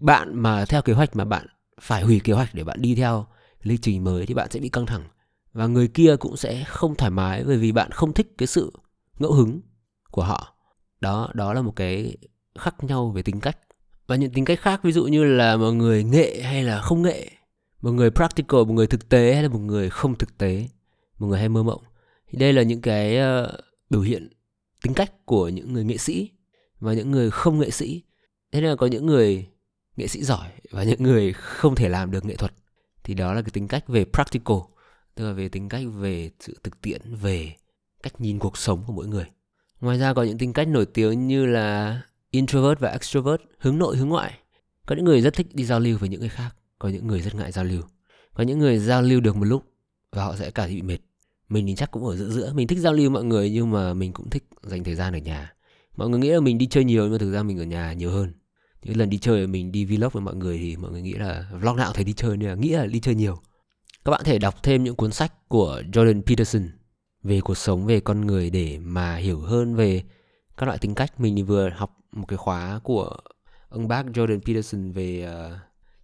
Bạn 0.00 0.34
mà 0.34 0.64
theo 0.64 0.82
kế 0.82 0.92
hoạch 0.92 1.16
mà 1.16 1.24
bạn 1.24 1.46
phải 1.80 2.02
hủy 2.02 2.20
kế 2.24 2.32
hoạch 2.32 2.54
để 2.54 2.64
bạn 2.64 2.82
đi 2.82 2.94
theo 2.94 3.26
lịch 3.62 3.82
trình 3.82 4.04
mới 4.04 4.26
thì 4.26 4.34
bạn 4.34 4.50
sẽ 4.50 4.60
bị 4.60 4.68
căng 4.68 4.86
thẳng 4.86 5.02
và 5.56 5.66
người 5.66 5.88
kia 5.88 6.16
cũng 6.16 6.36
sẽ 6.36 6.64
không 6.64 6.94
thoải 6.94 7.10
mái 7.10 7.44
bởi 7.44 7.56
vì 7.56 7.72
bạn 7.72 7.90
không 7.90 8.12
thích 8.12 8.34
cái 8.38 8.46
sự 8.46 8.72
ngẫu 9.18 9.32
hứng 9.32 9.60
của 10.10 10.22
họ. 10.22 10.56
Đó 11.00 11.30
đó 11.34 11.54
là 11.54 11.62
một 11.62 11.76
cái 11.76 12.16
khác 12.58 12.84
nhau 12.84 13.10
về 13.10 13.22
tính 13.22 13.40
cách. 13.40 13.58
Và 14.06 14.16
những 14.16 14.32
tính 14.32 14.44
cách 14.44 14.60
khác 14.60 14.80
ví 14.82 14.92
dụ 14.92 15.04
như 15.04 15.24
là 15.24 15.56
một 15.56 15.70
người 15.70 16.04
nghệ 16.04 16.42
hay 16.42 16.64
là 16.64 16.80
không 16.80 17.02
nghệ 17.02 17.30
một 17.80 17.90
người 17.90 18.10
practical 18.10 18.60
một 18.60 18.72
người 18.72 18.86
thực 18.86 19.08
tế 19.08 19.34
hay 19.34 19.42
là 19.42 19.48
một 19.48 19.58
người 19.58 19.90
không 19.90 20.14
thực 20.14 20.38
tế 20.38 20.68
một 21.18 21.26
người 21.26 21.38
hay 21.38 21.48
mơ 21.48 21.62
mộng. 21.62 21.82
Thì 22.28 22.38
đây 22.38 22.52
là 22.52 22.62
những 22.62 22.80
cái 22.80 23.18
uh, 23.18 23.50
biểu 23.90 24.00
hiện 24.00 24.28
tính 24.82 24.94
cách 24.94 25.26
của 25.26 25.48
những 25.48 25.72
người 25.72 25.84
nghệ 25.84 25.96
sĩ 25.96 26.30
và 26.80 26.92
những 26.92 27.10
người 27.10 27.30
không 27.30 27.58
nghệ 27.58 27.70
sĩ. 27.70 28.02
Thế 28.52 28.60
nên 28.60 28.70
là 28.70 28.76
có 28.76 28.86
những 28.86 29.06
người 29.06 29.48
nghệ 29.96 30.06
sĩ 30.06 30.22
giỏi 30.22 30.48
và 30.70 30.82
những 30.82 31.02
người 31.02 31.32
không 31.32 31.74
thể 31.74 31.88
làm 31.88 32.10
được 32.10 32.24
nghệ 32.24 32.36
thuật. 32.36 32.52
Thì 33.04 33.14
đó 33.14 33.32
là 33.32 33.42
cái 33.42 33.50
tính 33.50 33.68
cách 33.68 33.88
về 33.88 34.04
practical 34.12 34.56
tức 35.16 35.26
là 35.26 35.32
về 35.32 35.48
tính 35.48 35.68
cách, 35.68 35.84
về 35.94 36.30
sự 36.40 36.56
thực 36.64 36.80
tiễn, 36.80 37.00
về 37.22 37.52
cách 38.02 38.20
nhìn 38.20 38.38
cuộc 38.38 38.58
sống 38.58 38.82
của 38.86 38.92
mỗi 38.92 39.06
người. 39.06 39.26
Ngoài 39.80 39.98
ra 39.98 40.14
có 40.14 40.22
những 40.22 40.38
tính 40.38 40.52
cách 40.52 40.68
nổi 40.68 40.86
tiếng 40.86 41.26
như 41.26 41.46
là 41.46 42.00
introvert 42.30 42.80
và 42.80 42.90
extrovert, 42.90 43.40
hướng 43.58 43.78
nội, 43.78 43.96
hướng 43.96 44.08
ngoại. 44.08 44.38
Có 44.86 44.94
những 44.94 45.04
người 45.04 45.20
rất 45.20 45.34
thích 45.34 45.46
đi 45.54 45.64
giao 45.64 45.80
lưu 45.80 45.98
với 45.98 46.08
những 46.08 46.20
người 46.20 46.28
khác, 46.28 46.56
có 46.78 46.88
những 46.88 47.06
người 47.06 47.20
rất 47.20 47.34
ngại 47.34 47.52
giao 47.52 47.64
lưu. 47.64 47.82
Có 48.34 48.44
những 48.44 48.58
người 48.58 48.78
giao 48.78 49.02
lưu 49.02 49.20
được 49.20 49.36
một 49.36 49.44
lúc 49.44 49.64
và 50.12 50.24
họ 50.24 50.36
sẽ 50.36 50.50
cảm 50.50 50.66
thấy 50.66 50.76
bị 50.76 50.82
mệt. 50.82 50.98
Mình 51.48 51.66
thì 51.66 51.74
chắc 51.74 51.90
cũng 51.90 52.06
ở 52.06 52.16
giữa 52.16 52.28
giữa, 52.28 52.52
mình 52.52 52.66
thích 52.66 52.78
giao 52.78 52.92
lưu 52.92 53.10
mọi 53.10 53.24
người 53.24 53.50
nhưng 53.50 53.70
mà 53.70 53.94
mình 53.94 54.12
cũng 54.12 54.30
thích 54.30 54.44
dành 54.62 54.84
thời 54.84 54.94
gian 54.94 55.12
ở 55.12 55.18
nhà. 55.18 55.54
Mọi 55.96 56.08
người 56.08 56.20
nghĩ 56.20 56.30
là 56.30 56.40
mình 56.40 56.58
đi 56.58 56.66
chơi 56.66 56.84
nhiều 56.84 57.02
nhưng 57.02 57.12
mà 57.12 57.18
thực 57.18 57.32
ra 57.32 57.42
mình 57.42 57.58
ở 57.58 57.64
nhà 57.64 57.92
nhiều 57.92 58.10
hơn. 58.10 58.32
Những 58.82 58.96
lần 58.96 59.10
đi 59.10 59.18
chơi 59.18 59.46
mình 59.46 59.72
đi 59.72 59.84
vlog 59.84 60.12
với 60.12 60.22
mọi 60.22 60.36
người 60.36 60.58
thì 60.58 60.76
mọi 60.76 60.90
người 60.90 61.02
nghĩ 61.02 61.12
là 61.12 61.50
vlog 61.60 61.76
nào 61.76 61.92
thấy 61.92 62.04
đi 62.04 62.12
chơi 62.12 62.36
nên 62.36 62.48
là 62.48 62.54
nghĩ 62.54 62.68
là 62.68 62.86
đi 62.86 63.00
chơi 63.00 63.14
nhiều 63.14 63.40
các 64.06 64.10
bạn 64.10 64.24
thể 64.24 64.38
đọc 64.38 64.62
thêm 64.62 64.84
những 64.84 64.96
cuốn 64.96 65.12
sách 65.12 65.48
của 65.48 65.82
Jordan 65.92 66.22
Peterson 66.22 66.68
về 67.22 67.40
cuộc 67.40 67.54
sống 67.54 67.86
về 67.86 68.00
con 68.00 68.20
người 68.20 68.50
để 68.50 68.78
mà 68.78 69.16
hiểu 69.16 69.40
hơn 69.40 69.74
về 69.74 70.02
các 70.56 70.66
loại 70.66 70.78
tính 70.78 70.94
cách. 70.94 71.20
Mình 71.20 71.36
thì 71.36 71.42
vừa 71.42 71.70
học 71.70 71.96
một 72.12 72.24
cái 72.28 72.36
khóa 72.36 72.80
của 72.84 73.16
ông 73.68 73.88
bác 73.88 74.06
Jordan 74.06 74.40
Peterson 74.40 74.92
về 74.92 75.28
uh, 75.28 75.58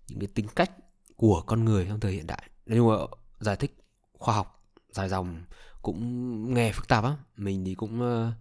những 0.09 0.21
cái 0.21 0.26
tính 0.35 0.47
cách 0.56 0.71
của 1.16 1.42
con 1.47 1.64
người 1.64 1.87
trong 1.88 2.00
thời 2.00 2.12
hiện 2.12 2.26
đại. 2.26 2.50
Nhưng 2.66 2.88
mà 2.88 2.94
giải 3.40 3.56
thích 3.56 3.76
khoa 4.12 4.35
học 4.35 4.62
dài 4.90 5.09
dòng 5.09 5.42
cũng 5.82 6.54
nghe 6.54 6.73
phức 6.73 6.88
tạp 6.88 7.04
á 7.04 7.16
mình 7.37 7.64
thì 7.64 7.75
cũng 7.75 8.02
uh, 8.02 8.35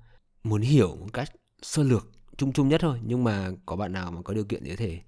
muốn 0.43 0.61
hiểu 0.61 0.95
một 0.95 1.09
cách 1.13 1.29
sơ 1.61 1.83
lược 1.83 2.09
chung 2.37 2.53
chung 2.53 2.67
nhất 2.67 2.81
thôi. 2.81 2.99
Nhưng 3.03 3.23
mà 3.23 3.49
có 3.65 3.75
bạn 3.75 3.93
nào 3.93 4.11
mà 4.11 4.21
có 4.21 4.33
điều 4.33 4.45
kiện 4.45 4.63
thì 4.63 4.69
có 4.69 4.75
thể 4.77 5.01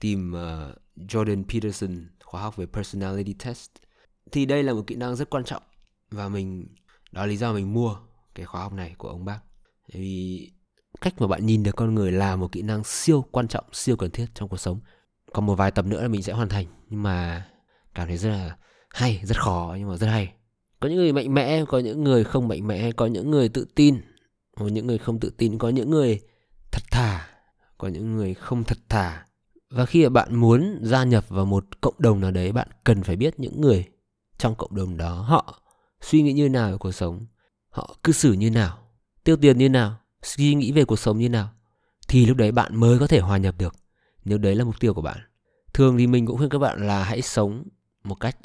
tìm 0.00 0.32
uh, 0.32 0.76
Jordan 0.96 1.44
Peterson 1.48 2.08
khóa 2.24 2.42
học 2.42 2.56
về 2.56 2.66
personality 2.66 3.34
test? 3.44 3.70
Thì 4.32 4.46
đây 4.46 4.62
là 4.62 4.72
một 4.72 4.82
kỹ 4.86 4.94
năng 4.94 5.16
rất 5.16 5.30
quan 5.30 5.44
trọng 5.44 5.62
và 6.10 6.28
mình, 6.28 6.74
đó 7.12 7.20
là 7.20 7.26
lý 7.26 7.36
do 7.36 7.52
mình 7.52 7.72
mua 7.72 7.96
cái 8.34 8.46
khóa 8.46 8.62
học 8.62 8.72
này 8.72 8.94
của 8.98 9.08
ông 9.08 9.24
bác. 9.24 9.40
Vì 9.92 10.50
cách 11.00 11.14
mà 11.20 11.26
bạn 11.26 11.46
nhìn 11.46 11.62
được 11.62 11.76
con 11.76 11.94
người 11.94 12.12
là 12.12 12.36
một 12.36 12.52
kỹ 12.52 12.62
năng 12.62 12.84
siêu 12.84 13.24
quan 13.30 13.48
trọng, 13.48 13.64
siêu 13.72 13.96
cần 13.96 14.10
thiết 14.10 14.26
trong 14.34 14.48
cuộc 14.48 14.56
sống. 14.56 14.80
Còn 15.32 15.46
một 15.46 15.54
vài 15.54 15.70
tập 15.70 15.86
nữa 15.86 16.02
là 16.02 16.08
mình 16.08 16.22
sẽ 16.22 16.32
hoàn 16.32 16.48
thành. 16.48 16.66
Nhưng 16.88 17.02
mà 17.02 17.48
cảm 17.94 18.08
thấy 18.08 18.16
rất 18.16 18.30
là 18.30 18.56
hay, 18.90 19.20
rất 19.24 19.40
khó, 19.40 19.74
nhưng 19.78 19.88
mà 19.88 19.96
rất 19.96 20.06
hay. 20.06 20.32
Có 20.80 20.88
những 20.88 20.98
người 20.98 21.12
mạnh 21.12 21.34
mẽ, 21.34 21.64
có 21.68 21.78
những 21.78 22.04
người 22.04 22.24
không 22.24 22.48
mạnh 22.48 22.66
mẽ, 22.66 22.92
có 22.92 23.06
những 23.06 23.30
người 23.30 23.48
tự 23.48 23.66
tin. 23.74 24.00
Có 24.56 24.66
những 24.68 24.86
người 24.86 24.98
không 24.98 25.20
tự 25.20 25.30
tin, 25.38 25.58
có 25.58 25.68
những 25.68 25.90
người 25.90 26.20
thật 26.72 26.82
thà. 26.90 27.28
Có 27.78 27.88
những 27.88 28.16
người 28.16 28.34
không 28.34 28.64
thật 28.64 28.78
thà. 28.88 29.26
Và 29.70 29.86
khi 29.86 30.02
mà 30.02 30.08
bạn 30.08 30.36
muốn 30.36 30.78
gia 30.82 31.04
nhập 31.04 31.28
vào 31.28 31.44
một 31.44 31.80
cộng 31.80 31.94
đồng 31.98 32.20
nào 32.20 32.30
đấy, 32.30 32.52
bạn 32.52 32.68
cần 32.84 33.02
phải 33.02 33.16
biết 33.16 33.40
những 33.40 33.60
người 33.60 33.88
trong 34.38 34.54
cộng 34.54 34.74
đồng 34.74 34.96
đó, 34.96 35.14
họ 35.14 35.62
suy 36.00 36.22
nghĩ 36.22 36.32
như 36.32 36.48
nào 36.48 36.70
về 36.70 36.76
cuộc 36.78 36.92
sống? 36.92 37.26
Họ 37.68 37.96
cư 38.02 38.12
xử 38.12 38.32
như 38.32 38.50
nào? 38.50 38.78
Tiêu 39.24 39.36
tiền 39.36 39.58
như 39.58 39.68
nào? 39.68 39.96
Suy 40.22 40.54
nghĩ 40.54 40.72
về 40.72 40.84
cuộc 40.84 40.98
sống 40.98 41.18
như 41.18 41.28
nào? 41.28 41.48
Thì 42.08 42.26
lúc 42.26 42.36
đấy 42.36 42.52
bạn 42.52 42.76
mới 42.76 42.98
có 42.98 43.06
thể 43.06 43.20
hòa 43.20 43.38
nhập 43.38 43.54
được. 43.58 43.74
Nếu 44.24 44.38
đấy 44.38 44.54
là 44.54 44.64
mục 44.64 44.80
tiêu 44.80 44.94
của 44.94 45.02
bạn, 45.02 45.18
thường 45.72 45.98
thì 45.98 46.06
mình 46.06 46.26
cũng 46.26 46.36
khuyên 46.36 46.48
các 46.48 46.58
bạn 46.58 46.86
là 46.86 47.04
hãy 47.04 47.22
sống 47.22 47.64
một 48.04 48.14
cách 48.14 48.36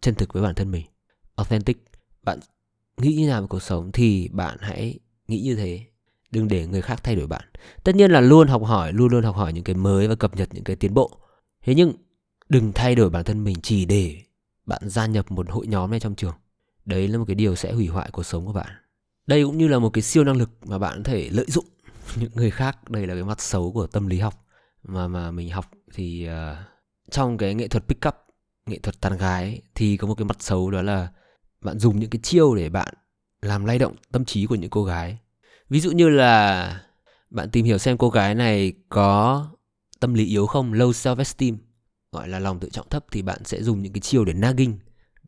chân 0.00 0.14
thực 0.14 0.32
với 0.32 0.42
bản 0.42 0.54
thân 0.54 0.70
mình. 0.70 0.86
Authentic. 1.36 1.84
Bạn 2.22 2.38
nghĩ 2.96 3.14
như 3.14 3.28
nào 3.28 3.40
về 3.40 3.46
cuộc 3.46 3.62
sống 3.62 3.92
thì 3.92 4.28
bạn 4.28 4.56
hãy 4.60 4.98
nghĩ 5.28 5.40
như 5.40 5.56
thế. 5.56 5.80
Đừng 6.30 6.48
để 6.48 6.66
người 6.66 6.82
khác 6.82 7.04
thay 7.04 7.16
đổi 7.16 7.26
bạn. 7.26 7.44
Tất 7.84 7.94
nhiên 7.94 8.10
là 8.10 8.20
luôn 8.20 8.48
học 8.48 8.64
hỏi, 8.64 8.92
luôn 8.92 9.08
luôn 9.12 9.24
học 9.24 9.36
hỏi 9.36 9.52
những 9.52 9.64
cái 9.64 9.74
mới 9.74 10.08
và 10.08 10.14
cập 10.14 10.36
nhật 10.36 10.48
những 10.52 10.64
cái 10.64 10.76
tiến 10.76 10.94
bộ. 10.94 11.18
Thế 11.62 11.74
nhưng 11.74 11.92
đừng 12.48 12.72
thay 12.72 12.94
đổi 12.94 13.10
bản 13.10 13.24
thân 13.24 13.44
mình 13.44 13.56
chỉ 13.62 13.84
để 13.84 14.22
bạn 14.66 14.88
gia 14.88 15.06
nhập 15.06 15.30
một 15.30 15.50
hội 15.50 15.66
nhóm 15.66 15.90
này 15.90 16.00
trong 16.00 16.14
trường. 16.14 16.34
Đấy 16.84 17.08
là 17.08 17.18
một 17.18 17.24
cái 17.28 17.34
điều 17.34 17.56
sẽ 17.56 17.72
hủy 17.72 17.86
hoại 17.86 18.10
cuộc 18.12 18.22
sống 18.22 18.46
của 18.46 18.52
bạn. 18.52 18.68
Đây 19.26 19.44
cũng 19.44 19.58
như 19.58 19.68
là 19.68 19.78
một 19.78 19.90
cái 19.90 20.02
siêu 20.02 20.24
năng 20.24 20.36
lực 20.36 20.50
mà 20.66 20.78
bạn 20.78 21.02
có 21.04 21.10
thể 21.10 21.28
lợi 21.32 21.46
dụng 21.48 21.64
những 22.20 22.30
người 22.34 22.50
khác. 22.50 22.90
Đây 22.90 23.06
là 23.06 23.14
cái 23.14 23.24
mặt 23.24 23.40
xấu 23.40 23.72
của 23.72 23.86
tâm 23.86 24.06
lý 24.06 24.18
học 24.18 24.46
mà 24.82 25.08
mà 25.08 25.30
mình 25.30 25.50
học 25.50 25.70
thì 25.94 26.28
uh, 26.28 26.56
trong 27.10 27.38
cái 27.38 27.54
nghệ 27.54 27.68
thuật 27.68 27.88
pick 27.88 28.08
up 28.08 28.14
nghệ 28.66 28.78
thuật 28.78 29.00
tán 29.00 29.16
gái 29.16 29.62
thì 29.74 29.96
có 29.96 30.06
một 30.06 30.14
cái 30.14 30.24
mặt 30.24 30.36
xấu 30.42 30.70
đó 30.70 30.82
là 30.82 31.08
bạn 31.60 31.78
dùng 31.78 32.00
những 32.00 32.10
cái 32.10 32.20
chiêu 32.22 32.54
để 32.54 32.68
bạn 32.68 32.94
làm 33.42 33.64
lay 33.64 33.78
động 33.78 33.94
tâm 34.12 34.24
trí 34.24 34.46
của 34.46 34.54
những 34.54 34.70
cô 34.70 34.84
gái. 34.84 35.18
Ví 35.68 35.80
dụ 35.80 35.90
như 35.90 36.08
là 36.08 36.80
bạn 37.30 37.50
tìm 37.50 37.64
hiểu 37.64 37.78
xem 37.78 37.98
cô 37.98 38.10
gái 38.10 38.34
này 38.34 38.72
có 38.88 39.46
tâm 40.00 40.14
lý 40.14 40.24
yếu 40.24 40.46
không 40.46 40.72
low 40.72 40.90
self 40.90 41.18
esteem 41.18 41.56
gọi 42.12 42.28
là 42.28 42.38
lòng 42.38 42.60
tự 42.60 42.68
trọng 42.70 42.88
thấp 42.88 43.04
thì 43.10 43.22
bạn 43.22 43.44
sẽ 43.44 43.62
dùng 43.62 43.82
những 43.82 43.92
cái 43.92 44.00
chiêu 44.00 44.24
để 44.24 44.32
nagging. 44.32 44.78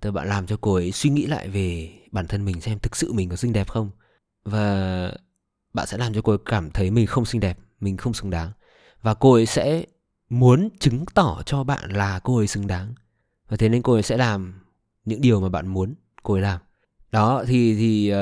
Tức 0.00 0.10
bạn 0.10 0.28
làm 0.28 0.46
cho 0.46 0.56
cô 0.60 0.74
ấy 0.74 0.92
suy 0.92 1.10
nghĩ 1.10 1.26
lại 1.26 1.48
về 1.48 1.98
bản 2.12 2.26
thân 2.26 2.44
mình 2.44 2.60
xem 2.60 2.78
thực 2.78 2.96
sự 2.96 3.12
mình 3.12 3.28
có 3.28 3.36
xinh 3.36 3.52
đẹp 3.52 3.68
không. 3.68 3.90
Và 4.44 5.12
bạn 5.74 5.86
sẽ 5.86 5.98
làm 5.98 6.14
cho 6.14 6.22
cô 6.22 6.32
ấy 6.32 6.38
cảm 6.44 6.70
thấy 6.70 6.90
mình 6.90 7.06
không 7.06 7.24
xinh 7.24 7.40
đẹp 7.40 7.58
mình 7.80 7.96
không 7.96 8.14
xứng 8.14 8.30
đáng. 8.30 8.52
Và 9.02 9.14
cô 9.14 9.32
ấy 9.32 9.46
sẽ 9.46 9.84
muốn 10.28 10.68
chứng 10.78 11.04
tỏ 11.14 11.42
cho 11.46 11.64
bạn 11.64 11.90
là 11.90 12.20
cô 12.24 12.36
ấy 12.36 12.46
xứng 12.46 12.66
đáng. 12.66 12.94
Và 13.48 13.56
thế 13.56 13.68
nên 13.68 13.82
cô 13.82 13.92
ấy 13.92 14.02
sẽ 14.02 14.16
làm 14.16 14.60
những 15.04 15.20
điều 15.20 15.40
mà 15.40 15.48
bạn 15.48 15.66
muốn 15.66 15.94
cô 16.22 16.34
ấy 16.34 16.42
làm. 16.42 16.60
Đó 17.10 17.44
thì 17.46 17.76
thì 17.76 18.12
uh, 18.12 18.16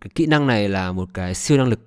cái 0.00 0.10
kỹ 0.14 0.26
năng 0.26 0.46
này 0.46 0.68
là 0.68 0.92
một 0.92 1.08
cái 1.14 1.34
siêu 1.34 1.58
năng 1.58 1.68
lực 1.68 1.80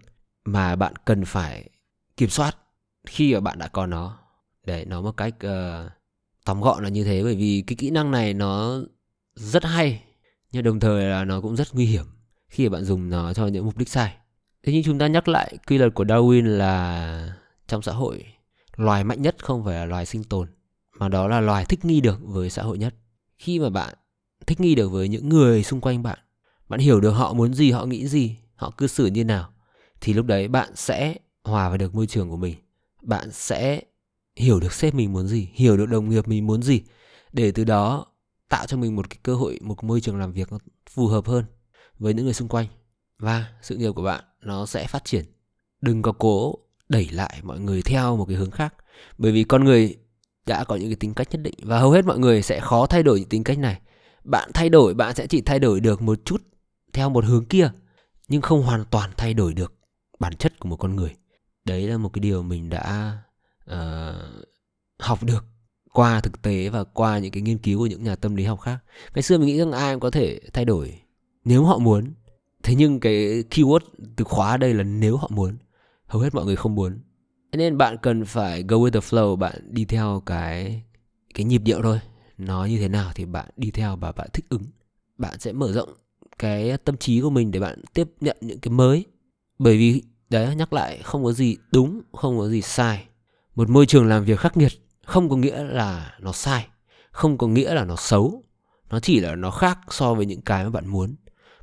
mà 0.45 0.75
bạn 0.75 0.93
cần 1.05 1.25
phải 1.25 1.69
kiểm 2.17 2.29
soát 2.29 2.57
khi 3.05 3.33
mà 3.33 3.39
bạn 3.39 3.59
đã 3.59 3.67
có 3.67 3.85
nó 3.85 4.19
để 4.67 4.85
nó 4.85 5.01
một 5.01 5.17
cách 5.17 5.35
uh, 5.45 5.91
tóm 6.45 6.61
gọn 6.61 6.83
là 6.83 6.89
như 6.89 7.03
thế 7.03 7.23
bởi 7.23 7.35
vì 7.35 7.63
cái 7.67 7.75
kỹ 7.75 7.89
năng 7.89 8.11
này 8.11 8.33
nó 8.33 8.81
rất 9.35 9.63
hay 9.63 10.03
nhưng 10.51 10.63
đồng 10.63 10.79
thời 10.79 11.05
là 11.05 11.25
nó 11.25 11.41
cũng 11.41 11.55
rất 11.55 11.67
nguy 11.73 11.85
hiểm 11.85 12.05
khi 12.49 12.69
mà 12.69 12.73
bạn 12.73 12.83
dùng 12.83 13.09
nó 13.09 13.33
cho 13.33 13.47
những 13.47 13.65
mục 13.65 13.77
đích 13.77 13.89
sai. 13.89 14.13
Thế 14.63 14.73
nhưng 14.73 14.83
chúng 14.83 14.99
ta 14.99 15.07
nhắc 15.07 15.27
lại 15.27 15.57
quy 15.67 15.77
luật 15.77 15.93
của 15.93 16.03
Darwin 16.03 16.45
là 16.45 17.37
trong 17.67 17.81
xã 17.81 17.91
hội 17.91 18.25
loài 18.75 19.03
mạnh 19.03 19.21
nhất 19.21 19.35
không 19.43 19.65
phải 19.65 19.75
là 19.75 19.85
loài 19.85 20.05
sinh 20.05 20.23
tồn 20.23 20.47
mà 20.99 21.09
đó 21.09 21.27
là 21.27 21.39
loài 21.39 21.65
thích 21.65 21.85
nghi 21.85 22.01
được 22.01 22.19
với 22.21 22.49
xã 22.49 22.63
hội 22.63 22.77
nhất. 22.77 22.95
Khi 23.37 23.59
mà 23.59 23.69
bạn 23.69 23.93
thích 24.47 24.59
nghi 24.59 24.75
được 24.75 24.91
với 24.91 25.07
những 25.07 25.29
người 25.29 25.63
xung 25.63 25.81
quanh 25.81 26.03
bạn 26.03 26.19
bạn 26.69 26.79
hiểu 26.79 27.01
được 27.01 27.11
họ 27.11 27.33
muốn 27.33 27.53
gì 27.53 27.71
họ 27.71 27.85
nghĩ 27.85 28.07
gì 28.07 28.35
họ 28.55 28.71
cư 28.77 28.87
xử 28.87 29.05
như 29.05 29.23
nào 29.23 29.49
thì 30.01 30.13
lúc 30.13 30.25
đấy 30.25 30.47
bạn 30.47 30.75
sẽ 30.75 31.15
hòa 31.43 31.69
vào 31.69 31.77
được 31.77 31.95
môi 31.95 32.07
trường 32.07 32.29
của 32.29 32.37
mình 32.37 32.55
bạn 33.01 33.31
sẽ 33.31 33.81
hiểu 34.37 34.59
được 34.59 34.73
sếp 34.73 34.93
mình 34.93 35.13
muốn 35.13 35.27
gì, 35.27 35.49
hiểu 35.53 35.77
được 35.77 35.85
đồng 35.85 36.09
nghiệp 36.09 36.27
mình 36.27 36.47
muốn 36.47 36.61
gì, 36.61 36.81
để 37.33 37.51
từ 37.51 37.63
đó 37.63 38.05
tạo 38.49 38.65
cho 38.65 38.77
mình 38.77 38.95
một 38.95 39.09
cái 39.09 39.19
cơ 39.23 39.35
hội, 39.35 39.59
một 39.61 39.83
môi 39.83 40.01
trường 40.01 40.19
làm 40.19 40.31
việc 40.31 40.49
phù 40.89 41.07
hợp 41.07 41.25
hơn 41.25 41.45
với 41.99 42.13
những 42.13 42.25
người 42.25 42.33
xung 42.33 42.47
quanh. 42.47 42.67
Và 43.19 43.45
sự 43.61 43.77
nghiệp 43.77 43.91
của 43.95 44.01
bạn 44.01 44.23
nó 44.41 44.65
sẽ 44.65 44.87
phát 44.87 45.05
triển. 45.05 45.25
Đừng 45.81 46.01
có 46.01 46.11
cố 46.11 46.55
đẩy 46.89 47.09
lại 47.11 47.39
mọi 47.43 47.59
người 47.59 47.81
theo 47.81 48.17
một 48.17 48.25
cái 48.25 48.37
hướng 48.37 48.51
khác. 48.51 48.73
Bởi 49.17 49.31
vì 49.31 49.43
con 49.43 49.63
người 49.63 49.95
đã 50.45 50.63
có 50.63 50.75
những 50.75 50.89
cái 50.89 50.95
tính 50.95 51.13
cách 51.13 51.27
nhất 51.31 51.41
định 51.41 51.53
và 51.61 51.79
hầu 51.79 51.91
hết 51.91 52.05
mọi 52.05 52.19
người 52.19 52.41
sẽ 52.41 52.59
khó 52.59 52.85
thay 52.85 53.03
đổi 53.03 53.19
những 53.19 53.29
tính 53.29 53.43
cách 53.43 53.59
này. 53.59 53.81
Bạn 54.23 54.49
thay 54.53 54.69
đổi, 54.69 54.93
bạn 54.93 55.15
sẽ 55.15 55.27
chỉ 55.27 55.41
thay 55.41 55.59
đổi 55.59 55.79
được 55.79 56.01
một 56.01 56.25
chút 56.25 56.41
theo 56.93 57.09
một 57.09 57.25
hướng 57.25 57.45
kia, 57.45 57.71
nhưng 58.27 58.41
không 58.41 58.63
hoàn 58.63 58.85
toàn 58.85 59.11
thay 59.17 59.33
đổi 59.33 59.53
được 59.53 59.73
bản 60.19 60.35
chất 60.35 60.59
của 60.59 60.69
một 60.69 60.77
con 60.77 60.95
người. 60.95 61.15
Đấy 61.65 61.87
là 61.87 61.97
một 61.97 62.09
cái 62.13 62.19
điều 62.19 62.43
mình 62.43 62.69
đã 62.69 63.17
uh, 63.71 64.45
học 64.99 65.23
được 65.23 65.45
qua 65.93 66.21
thực 66.21 66.41
tế 66.41 66.69
và 66.69 66.83
qua 66.83 67.19
những 67.19 67.31
cái 67.31 67.41
nghiên 67.41 67.57
cứu 67.57 67.79
của 67.79 67.85
những 67.85 68.03
nhà 68.03 68.15
tâm 68.15 68.35
lý 68.35 68.43
học 68.43 68.61
khác. 68.61 68.77
Ngày 69.15 69.23
xưa 69.23 69.37
mình 69.37 69.47
nghĩ 69.47 69.57
rằng 69.57 69.71
ai 69.71 69.93
cũng 69.93 69.99
có 69.99 70.11
thể 70.11 70.39
thay 70.53 70.65
đổi 70.65 70.99
nếu 71.45 71.63
họ 71.63 71.77
muốn. 71.77 72.13
Thế 72.63 72.75
nhưng 72.75 72.99
cái 72.99 73.43
keyword 73.49 73.79
từ 74.15 74.23
khóa 74.23 74.51
ở 74.51 74.57
đây 74.57 74.73
là 74.73 74.83
nếu 74.83 75.17
họ 75.17 75.29
muốn. 75.31 75.57
Hầu 76.05 76.21
hết 76.21 76.35
mọi 76.35 76.45
người 76.45 76.55
không 76.55 76.75
muốn. 76.75 76.99
Nên 77.51 77.77
bạn 77.77 77.97
cần 78.01 78.25
phải 78.25 78.63
go 78.63 78.77
with 78.77 78.91
the 78.91 78.99
flow 78.99 79.35
bạn 79.35 79.73
đi 79.73 79.85
theo 79.85 80.23
cái 80.25 80.83
cái 81.33 81.45
nhịp 81.45 81.61
điệu 81.65 81.81
thôi. 81.83 81.99
Nó 82.37 82.65
như 82.65 82.77
thế 82.77 82.87
nào 82.87 83.11
thì 83.15 83.25
bạn 83.25 83.49
đi 83.57 83.71
theo 83.71 83.95
và 83.95 84.11
bạn 84.11 84.29
thích 84.33 84.45
ứng. 84.49 84.63
Bạn 85.17 85.39
sẽ 85.39 85.51
mở 85.51 85.71
rộng 85.71 85.89
cái 86.39 86.77
tâm 86.77 86.97
trí 86.97 87.21
của 87.21 87.29
mình 87.29 87.51
để 87.51 87.59
bạn 87.59 87.81
tiếp 87.93 88.09
nhận 88.21 88.37
những 88.41 88.59
cái 88.59 88.71
mới. 88.71 89.05
Bởi 89.59 89.77
vì 89.77 90.03
đấy 90.29 90.55
nhắc 90.55 90.73
lại 90.73 91.01
không 91.03 91.23
có 91.23 91.31
gì 91.31 91.57
đúng 91.71 92.01
không 92.13 92.37
có 92.37 92.49
gì 92.49 92.61
sai 92.61 93.07
một 93.57 93.69
môi 93.69 93.85
trường 93.85 94.07
làm 94.07 94.25
việc 94.25 94.39
khắc 94.39 94.57
nghiệt 94.57 94.71
không 95.05 95.29
có 95.29 95.35
nghĩa 95.35 95.63
là 95.63 96.15
nó 96.19 96.31
sai, 96.31 96.67
không 97.11 97.37
có 97.37 97.47
nghĩa 97.47 97.73
là 97.73 97.85
nó 97.85 97.95
xấu. 97.95 98.43
Nó 98.89 98.99
chỉ 98.99 99.19
là 99.19 99.35
nó 99.35 99.51
khác 99.51 99.79
so 99.89 100.13
với 100.13 100.25
những 100.25 100.41
cái 100.41 100.63
mà 100.63 100.69
bạn 100.69 100.87
muốn. 100.87 101.15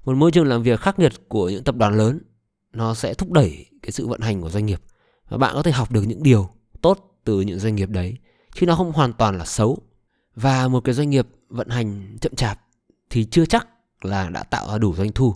Một 0.04 0.16
môi 0.16 0.30
trường 0.30 0.46
làm 0.46 0.62
việc 0.62 0.80
khắc 0.80 0.98
nghiệt 0.98 1.12
của 1.28 1.48
những 1.48 1.64
tập 1.64 1.76
đoàn 1.76 1.96
lớn, 1.96 2.20
nó 2.72 2.94
sẽ 2.94 3.14
thúc 3.14 3.33
đẩy 3.33 3.66
cái 3.83 3.92
sự 3.92 4.07
vận 4.07 4.20
hành 4.20 4.40
của 4.40 4.50
doanh 4.50 4.66
nghiệp. 4.66 4.80
Và 5.28 5.38
bạn 5.38 5.54
có 5.54 5.62
thể 5.62 5.72
học 5.72 5.92
được 5.92 6.02
những 6.02 6.22
điều 6.22 6.50
tốt 6.80 7.20
từ 7.24 7.40
những 7.40 7.59
doanh 7.59 7.74
nghiệp 7.74 7.90
đấy, 7.90 8.16
chứ 8.54 8.66
nó 8.66 8.76
không 8.76 8.92
hoàn 8.92 9.12
toàn 9.12 9.38
là 9.38 9.44
xấu. 9.44 9.78
Và 10.37 10.68
một 10.68 10.80
cái 10.80 10.94
doanh 10.94 11.11
nghiệp 11.11 11.28
vận 11.48 11.68
hành 11.68 12.16
chậm 12.20 12.35
chạp 12.35 12.61
thì 13.11 13.24
chưa 13.24 13.46
chắc 13.46 13.68
là 14.02 14.30
đã 14.30 14.42
tạo 14.42 14.68
ra 14.68 14.78
đủ 14.78 14.94
doanh 14.94 15.12
thu, 15.12 15.35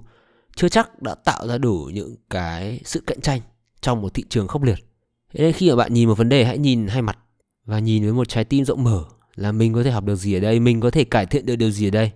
chưa 0.57 0.69
chắc 0.69 1.03
đã 1.03 1.15
tạo 1.15 1.49
ra 1.49 1.59
đủ 1.59 1.91
những 1.93 2.17
cái 2.31 2.81
sự 2.85 3.03
cạnh 3.07 3.21
tranh 3.21 3.41
trong 3.81 4.03
một 4.03 4.15
thị 4.15 4.25
trường 4.29 4.49
khốc 4.49 4.63
liệt 4.63 4.88
thế 5.35 5.45
nên 5.45 5.53
khi 5.53 5.71
mà 5.71 5.77
bạn 5.77 5.95
nhìn 5.95 6.09
một 6.09 6.15
vấn 6.15 6.29
đề, 6.29 6.45
hãy 6.45 6.59
nhìn 6.59 6.87
hai 6.87 7.03
mặt 7.03 7.19
và 7.65 7.79
nhìn 7.79 8.03
với 8.03 8.13
một 8.13 8.29
trái 8.29 8.45
tim 8.45 8.65
rộng 8.65 8.85
mở 8.85 9.05
là 9.35 9.53
mình 9.53 9.73
có 9.73 9.83
thể 9.83 9.91
học 9.91 10.05
được 10.05 10.17
gì 10.17 10.35
ở 10.35 10.41
đây, 10.41 10.61
mình 10.61 10.81
có 10.81 10.91
thể 10.91 11.05
cải 11.05 11.27
thiện 11.27 11.47
được 11.47 11.57
điều 11.57 11.71
gì 11.71 11.89
ở 11.89 11.91
đây. 11.91 12.11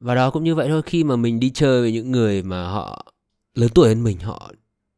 Và 0.00 0.14
đó 0.14 0.30
cũng 0.30 0.44
như 0.44 0.54
vậy 0.54 0.68
thôi, 0.68 0.82
khi 0.86 1.04
mà 1.04 1.16
mình 1.16 1.40
đi 1.40 1.50
chơi 1.50 1.80
với 1.80 1.92
những 1.92 2.10
người 2.10 2.42
mà 2.42 2.68
họ 2.68 3.12
lớn 3.54 3.70
tuổi 3.74 3.88
hơn 3.88 4.04
mình, 4.04 4.18
họ 4.18 4.52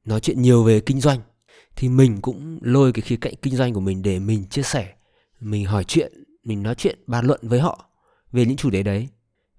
nói 0.04 0.20
chuyện 0.20 0.42
nhiều 0.42 0.64
về 0.64 0.80
kinh 0.80 1.00
doanh, 1.00 1.20
thì 1.76 1.88
mình 1.88 2.20
cũng 2.20 2.58
lôi 2.62 2.92
cái 2.92 3.02
khía 3.02 3.16
cạnh 3.16 3.34
kinh 3.42 3.56
doanh 3.56 3.74
của 3.74 3.80
mình 3.80 4.02
để 4.02 4.18
mình 4.18 4.44
chia 4.44 4.62
sẻ, 4.62 4.94
mình 5.40 5.64
hỏi 5.64 5.84
chuyện, 5.84 6.12
mình 6.44 6.62
nói 6.62 6.74
chuyện, 6.74 6.98
bàn 7.06 7.26
luận 7.26 7.40
với 7.42 7.60
họ 7.60 7.90
về 8.32 8.44
những 8.44 8.56
chủ 8.56 8.70
đề 8.70 8.82
đấy, 8.82 9.08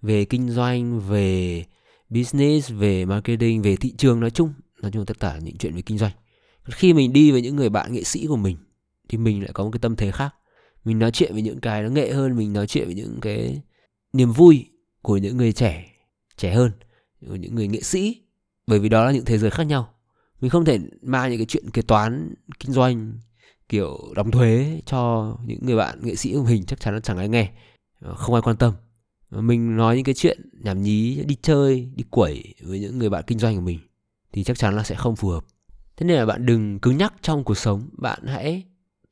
về 0.01 0.25
kinh 0.25 0.49
doanh, 0.49 0.99
về 0.99 1.63
business, 2.09 2.71
về 2.71 3.05
marketing, 3.05 3.61
về 3.61 3.75
thị 3.75 3.93
trường 3.97 4.19
nói 4.19 4.31
chung. 4.31 4.53
Nói 4.81 4.91
chung 4.91 5.05
tất 5.05 5.19
cả 5.19 5.39
những 5.43 5.57
chuyện 5.57 5.75
về 5.75 5.81
kinh 5.81 5.97
doanh 5.97 6.11
khi 6.71 6.93
mình 6.93 7.13
đi 7.13 7.31
với 7.31 7.41
những 7.41 7.55
người 7.55 7.69
bạn 7.69 7.93
nghệ 7.93 8.03
sĩ 8.03 8.25
của 8.27 8.37
mình, 8.37 8.57
thì 9.09 9.17
mình 9.17 9.43
lại 9.43 9.51
có 9.53 9.63
một 9.63 9.69
cái 9.71 9.79
tâm 9.79 9.95
thế 9.95 10.11
khác. 10.11 10.35
Mình 10.85 10.99
nói 10.99 11.11
chuyện 11.11 11.33
với 11.33 11.41
những 11.41 11.59
cái 11.59 11.83
nó 11.83 11.89
nghệ 11.89 12.13
hơn, 12.13 12.35
mình 12.35 12.53
nói 12.53 12.67
chuyện 12.67 12.85
với 12.85 12.95
những 12.95 13.19
cái 13.21 13.61
niềm 14.13 14.31
vui 14.31 14.65
của 15.01 15.17
những 15.17 15.37
người 15.37 15.53
trẻ 15.53 15.91
trẻ 16.37 16.53
hơn, 16.53 16.71
của 17.27 17.35
những 17.35 17.55
người 17.55 17.67
nghệ 17.67 17.81
sĩ. 17.81 18.21
Bởi 18.67 18.79
vì 18.79 18.89
đó 18.89 19.05
là 19.05 19.11
những 19.11 19.25
thế 19.25 19.37
giới 19.37 19.51
khác 19.51 19.63
nhau. 19.63 19.93
Mình 20.41 20.49
không 20.49 20.65
thể 20.65 20.79
mang 21.01 21.29
những 21.29 21.39
cái 21.39 21.45
chuyện 21.45 21.69
kế 21.69 21.81
toán, 21.81 22.33
kinh 22.59 22.71
doanh, 22.71 23.19
kiểu, 23.69 23.99
đóng 24.15 24.31
thuế 24.31 24.81
cho 24.85 25.37
những 25.45 25.59
người 25.61 25.75
bạn 25.75 25.99
nghệ 26.03 26.15
sĩ 26.15 26.33
của 26.33 26.43
mình, 26.43 26.63
chắc 26.65 26.79
chắn 26.79 26.93
là 26.93 26.99
chẳng 26.99 27.17
ai 27.17 27.29
nghe. 27.29 27.51
Ờ, 27.99 28.15
không 28.15 28.35
ai 28.35 28.41
quan 28.41 28.57
tâm. 28.57 28.73
Mình 29.31 29.77
nói 29.77 29.95
những 29.95 30.03
cái 30.03 30.15
chuyện 30.15 30.49
nhảm 30.63 30.81
nhí, 30.81 31.23
đi 31.27 31.35
chơi, 31.41 31.89
đi 31.95 32.03
quẩy 32.09 32.53
với 32.61 32.79
những 32.79 32.99
người 32.99 33.09
bạn 33.09 33.23
kinh 33.27 33.39
doanh 33.39 33.55
của 33.55 33.61
mình, 33.61 33.79
thì 34.31 34.43
chắc 34.43 34.57
chắn 34.57 34.75
là 34.75 34.83
sẽ 34.83 34.95
không 34.95 35.15
phù 35.15 35.29
hợp 35.29 35.45
thế 35.99 36.05
nên 36.05 36.17
là 36.17 36.25
bạn 36.25 36.45
đừng 36.45 36.79
cứng 36.79 36.97
nhắc 36.97 37.13
trong 37.21 37.43
cuộc 37.43 37.55
sống. 37.55 37.89
Bạn 37.91 38.19
hãy 38.25 38.63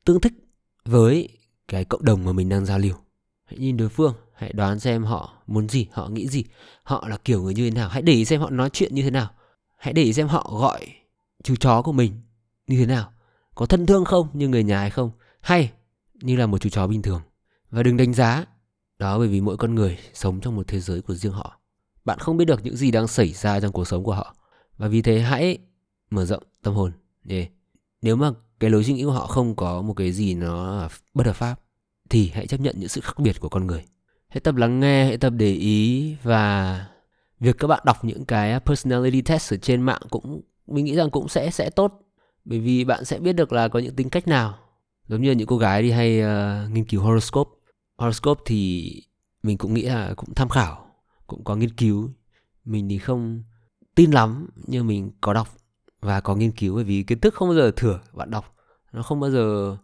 tương 0.04 0.20
thích 0.20 0.32
với 0.84 1.28
cái 1.68 1.84
cộng 1.84 2.04
đồng 2.04 2.24
mà 2.24 2.32
mình 2.32 2.48
đang 2.48 2.66
giao 2.66 2.78
lưu. 2.78 2.94
Hãy 3.44 3.58
nhìn 3.58 3.76
đối 3.76 3.88
phương, 3.88 4.14
hãy 4.34 4.52
đoán 4.52 4.80
xem 4.80 5.04
họ 5.04 5.42
muốn 5.46 5.68
gì, 5.68 5.86
họ 5.92 6.08
nghĩ 6.08 6.28
gì. 6.28 6.44
Họ 6.82 7.08
là 7.08 7.16
kiểu 7.16 7.42
người 7.42 7.54
như 7.54 7.70
thế 7.70 7.76
nào? 7.76 7.88
Hãy 7.88 8.02
để 8.02 8.12
ý 8.12 8.24
xem 8.24 8.40
họ 8.40 8.50
nói 8.50 8.70
chuyện 8.72 8.94
như 8.94 9.02
thế 9.02 9.10
nào. 9.10 9.30
Hãy 9.76 9.92
để 9.92 10.02
ý 10.02 10.12
xem 10.12 10.28
họ 10.28 10.50
gọi 10.60 10.86
chú 11.42 11.56
chó 11.56 11.82
của 11.82 11.92
mình 11.92 12.12
như 12.66 12.78
thế 12.78 12.86
nào. 12.86 13.12
Có 13.54 13.66
thân 13.66 13.86
thương 13.86 14.04
không, 14.04 14.28
như 14.32 14.48
người 14.48 14.64
nhà 14.64 14.80
hay 14.80 14.90
không? 14.90 15.10
Hay 15.40 15.72
như 16.14 16.36
là 16.36 16.46
một 16.46 16.58
chú 16.58 16.68
chó 16.68 16.86
bình 16.86 17.02
thường. 17.02 17.20
Và 17.70 17.82
đừng 17.82 17.96
đánh 17.96 18.14
giá 18.14 18.44
đó 18.98 19.18
bởi 19.18 19.28
vì 19.28 19.40
mỗi 19.40 19.56
con 19.56 19.74
người 19.74 19.98
sống 20.14 20.40
trong 20.40 20.56
một 20.56 20.66
thế 20.66 20.80
giới 20.80 21.02
của 21.02 21.14
riêng 21.14 21.32
họ. 21.32 21.60
Bạn 22.04 22.18
không 22.18 22.36
biết 22.36 22.44
được 22.44 22.64
những 22.64 22.76
gì 22.76 22.90
đang 22.90 23.08
xảy 23.08 23.32
ra 23.32 23.60
trong 23.60 23.72
cuộc 23.72 23.88
sống 23.88 24.04
của 24.04 24.14
họ. 24.14 24.34
Và 24.76 24.88
vì 24.88 25.02
thế 25.02 25.20
hãy 25.20 25.58
mở 26.10 26.24
rộng 26.24 26.42
tâm 26.62 26.74
hồn 26.74 26.92
để 27.24 27.48
nếu 28.02 28.16
mà 28.16 28.30
cái 28.60 28.70
lối 28.70 28.84
suy 28.84 28.92
nghĩ 28.92 29.04
của 29.04 29.12
họ 29.12 29.26
không 29.26 29.56
có 29.56 29.82
một 29.82 29.94
cái 29.94 30.12
gì 30.12 30.34
nó 30.34 30.88
bất 31.14 31.26
hợp 31.26 31.32
pháp 31.32 31.60
thì 32.10 32.30
hãy 32.34 32.46
chấp 32.46 32.60
nhận 32.60 32.74
những 32.78 32.88
sự 32.88 33.00
khác 33.00 33.18
biệt 33.18 33.40
của 33.40 33.48
con 33.48 33.66
người. 33.66 33.84
Hãy 34.28 34.40
tập 34.40 34.54
lắng 34.54 34.80
nghe 34.80 35.04
hãy 35.04 35.16
tập 35.16 35.32
để 35.36 35.52
ý 35.52 36.14
và 36.22 36.86
việc 37.40 37.58
các 37.58 37.68
bạn 37.68 37.82
đọc 37.84 38.04
những 38.04 38.24
cái 38.24 38.60
personality 38.60 39.22
test 39.22 39.52
ở 39.52 39.56
trên 39.56 39.82
mạng 39.82 40.02
cũng 40.10 40.42
mình 40.66 40.84
nghĩ 40.84 40.94
rằng 40.94 41.10
cũng 41.10 41.28
sẽ 41.28 41.50
sẽ 41.50 41.70
tốt. 41.70 42.00
Bởi 42.44 42.60
vì 42.60 42.84
bạn 42.84 43.04
sẽ 43.04 43.18
biết 43.18 43.32
được 43.32 43.52
là 43.52 43.68
có 43.68 43.78
những 43.78 43.94
tính 43.94 44.10
cách 44.10 44.28
nào. 44.28 44.58
Giống 45.08 45.22
như 45.22 45.32
những 45.32 45.46
cô 45.46 45.58
gái 45.58 45.82
đi 45.82 45.90
hay 45.90 46.20
uh, 46.20 46.70
nghiên 46.70 46.84
cứu 46.84 47.02
horoscope. 47.02 47.50
Horoscope 47.96 48.42
thì 48.46 48.92
mình 49.42 49.58
cũng 49.58 49.74
nghĩ 49.74 49.82
là 49.82 50.14
cũng 50.16 50.34
tham 50.34 50.48
khảo 50.48 50.86
cũng 51.26 51.44
có 51.44 51.56
nghiên 51.56 51.70
cứu. 51.70 52.10
Mình 52.64 52.88
thì 52.88 52.98
không 52.98 53.42
tin 53.94 54.10
lắm 54.10 54.48
nhưng 54.66 54.86
mình 54.86 55.10
có 55.20 55.32
đọc 55.32 55.48
và 56.00 56.20
có 56.20 56.34
nghiên 56.34 56.52
cứu 56.52 56.74
bởi 56.74 56.84
vì 56.84 57.02
kiến 57.02 57.20
thức 57.20 57.34
không 57.34 57.48
bao 57.48 57.56
giờ 57.56 57.70
thừa 57.76 58.00
bạn 58.12 58.30
đọc. 58.30 58.54
Nó 58.92 59.02
không 59.02 59.20
bao 59.20 59.30
giờ 59.30 59.76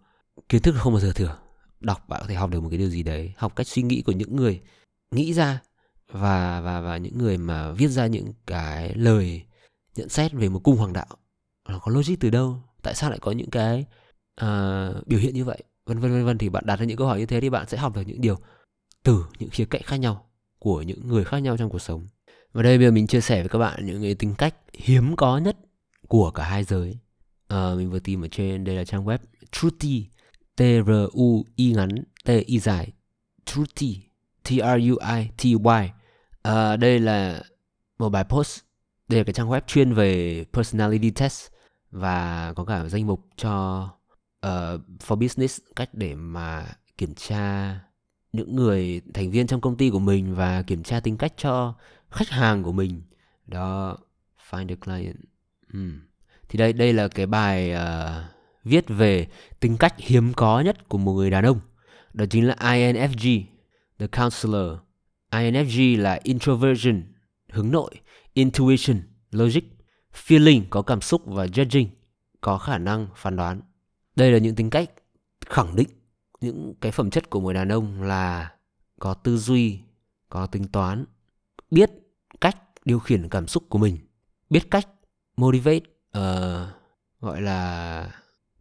kiến 0.49 0.63
thức 0.63 0.75
không 0.79 0.93
bao 0.93 1.01
giờ 1.01 1.13
thừa. 1.15 1.39
Đọc 1.81 2.09
bạn 2.09 2.21
có 2.21 2.27
thể 2.29 2.35
học 2.35 2.51
được 2.51 2.61
một 2.61 2.69
cái 2.69 2.79
điều 2.79 2.89
gì 2.89 3.03
đấy 3.03 3.33
học 3.37 3.57
cách 3.57 3.67
suy 3.67 3.83
nghĩ 3.83 4.03
của 4.03 4.13
những 4.13 4.37
người 4.37 4.61
nghĩ 5.11 5.35
ra 5.35 5.61
và 6.11 6.61
và 6.61 6.81
và 6.81 6.97
những 6.97 7.19
người 7.19 7.39
mà 7.39 7.73
viết 7.73 7.89
ra 7.89 8.07
những 8.07 8.33
cái 8.47 8.95
lời 8.95 9.43
nhận 9.97 10.09
xét 10.09 10.33
về 10.33 10.49
một 10.49 10.61
cung 10.65 10.77
hoàng 10.77 10.93
đạo. 10.93 11.07
Nó 11.69 11.79
có 11.79 11.93
logic 11.93 12.15
từ 12.21 12.31
đâu? 12.31 12.63
Tại 12.83 12.95
sao 12.95 13.11
lại 13.11 13.19
có 13.23 13.33
những 13.33 13.51
cái 13.51 13.85
uh, 14.41 15.07
biểu 15.07 15.19
hiện 15.19 15.35
như 15.35 15.45
vậy? 15.45 15.63
Vân 15.87 15.99
vân 15.99 16.13
vân 16.13 16.25
vân. 16.25 16.39
Thì 16.39 16.49
bạn 16.49 16.67
đặt 16.67 16.79
ra 16.79 16.85
những 16.85 16.97
câu 16.97 17.07
hỏi 17.07 17.19
như 17.19 17.27
thế 17.27 17.41
thì 17.41 17.51
bạn 17.51 17.69
sẽ 17.69 17.79
học 17.79 17.97
được 17.97 18.03
những 18.07 18.21
điều 18.21 18.37
từ 19.03 19.25
những 19.39 19.51
khía 19.51 19.65
cạnh 19.65 19.83
khác 19.85 19.97
nhau 19.97 20.27
của 20.59 20.83
những 20.83 21.09
người 21.09 21.25
khác 21.25 21.39
nhau 21.39 21.57
trong 21.57 21.71
cuộc 21.71 21.79
sống. 21.79 22.07
Và 22.53 22.63
đây 22.63 22.79
bây 22.79 22.87
giờ 22.87 22.91
mình 22.91 23.07
chia 23.07 23.21
sẻ 23.21 23.41
với 23.41 23.49
các 23.49 23.59
bạn 23.59 23.87
những 23.87 24.03
cái 24.03 24.15
tính 24.15 24.35
cách 24.39 24.55
hiếm 24.73 25.17
có 25.17 25.39
nhất 25.39 25.57
của 26.15 26.31
cả 26.31 26.45
hai 26.45 26.65
giới. 26.65 26.99
À, 27.49 27.75
mình 27.77 27.91
vừa 27.91 27.99
tìm 27.99 28.25
ở 28.25 28.29
trên 28.29 28.65
đây 28.65 28.77
là 28.77 28.85
trang 28.85 29.05
web 29.05 29.19
Truthy, 29.53 30.07
T 30.57 30.61
R 30.61 30.91
U 31.13 31.45
I 31.57 31.73
ngắn 31.73 31.89
T 32.25 32.29
I 32.47 32.59
dài 32.59 32.93
Truthy, 33.45 34.01
T 34.45 34.49
R 34.49 34.93
U 34.93 34.97
I 35.17 35.29
T 35.37 35.45
Y. 35.45 35.91
À, 36.43 36.77
đây 36.77 37.01
là 37.01 37.43
một 37.99 38.09
bài 38.09 38.25
post 38.25 38.61
đây 39.09 39.21
là 39.21 39.25
cái 39.25 39.33
trang 39.33 39.49
web 39.49 39.61
chuyên 39.67 39.93
về 39.93 40.45
personality 40.53 41.11
test 41.11 41.51
và 41.91 42.53
có 42.57 42.65
cả 42.65 42.89
danh 42.89 43.07
mục 43.07 43.27
cho 43.37 43.85
uh, 44.47 44.81
for 45.07 45.17
business 45.17 45.61
cách 45.77 45.91
để 45.93 46.15
mà 46.15 46.67
kiểm 46.99 47.15
tra 47.15 47.81
những 48.33 48.57
người 48.57 49.01
thành 49.15 49.31
viên 49.31 49.47
trong 49.47 49.61
công 49.61 49.77
ty 49.77 49.91
của 49.91 49.99
mình 49.99 50.35
và 50.35 50.63
kiểm 50.63 50.83
tra 50.83 51.01
tính 51.01 51.17
cách 51.17 51.33
cho 51.37 51.75
khách 52.11 52.29
hàng 52.29 52.63
của 52.63 52.73
mình. 52.73 53.03
Đó 53.47 53.99
find 54.51 54.73
a 54.73 54.77
client. 54.85 55.17
Ừ. 55.75 55.81
thì 56.49 56.59
đây 56.59 56.73
đây 56.73 56.93
là 56.93 57.09
cái 57.09 57.27
bài 57.27 57.75
uh, 57.75 58.25
viết 58.65 58.85
về 58.89 59.27
tính 59.61 59.77
cách 59.77 59.95
hiếm 59.99 60.33
có 60.37 60.61
nhất 60.61 60.89
của 60.89 60.99
một 60.99 61.13
người 61.13 61.31
đàn 61.31 61.45
ông. 61.45 61.61
Đó 62.13 62.25
chính 62.31 62.47
là 62.47 62.55
infg 62.55 63.43
the 63.99 64.07
counselor. 64.07 64.79
Infg 65.31 66.01
là 66.01 66.21
introversion 66.23 67.03
hướng 67.51 67.71
nội 67.71 67.91
intuition 68.35 69.03
logic. 69.31 69.63
Feeling 70.27 70.63
có 70.71 70.83
cảm 70.83 71.01
xúc 71.01 71.23
và 71.27 71.47
judging 71.47 71.87
có 72.41 72.59
khả 72.59 72.79
năng 72.79 73.09
phán 73.17 73.37
đoán. 73.37 73.61
Đây 74.17 74.33
là 74.33 74.39
những 74.39 74.55
tính 74.55 74.71
cách 74.71 74.91
khẳng 75.47 75.77
định 75.77 75.89
những 76.41 76.75
cái 76.81 76.93
phẩm 76.93 77.11
chất 77.11 77.31
của 77.31 77.41
một 77.41 77.53
đàn 77.53 77.69
ông 77.69 78.03
là 78.03 78.51
có 79.01 79.15
tư 79.15 79.37
duy 79.37 79.79
có 80.29 80.47
tính 80.47 80.69
toán 80.69 81.05
biết 81.71 81.91
cách 82.41 82.57
điều 82.85 82.99
khiển 82.99 83.29
cảm 83.29 83.47
xúc 83.47 83.65
của 83.69 83.79
mình 83.79 83.99
biết 84.51 84.71
cách 84.71 84.89
motivate 85.37 85.81
uh, 86.19 86.69
gọi 87.21 87.43
là 87.43 88.11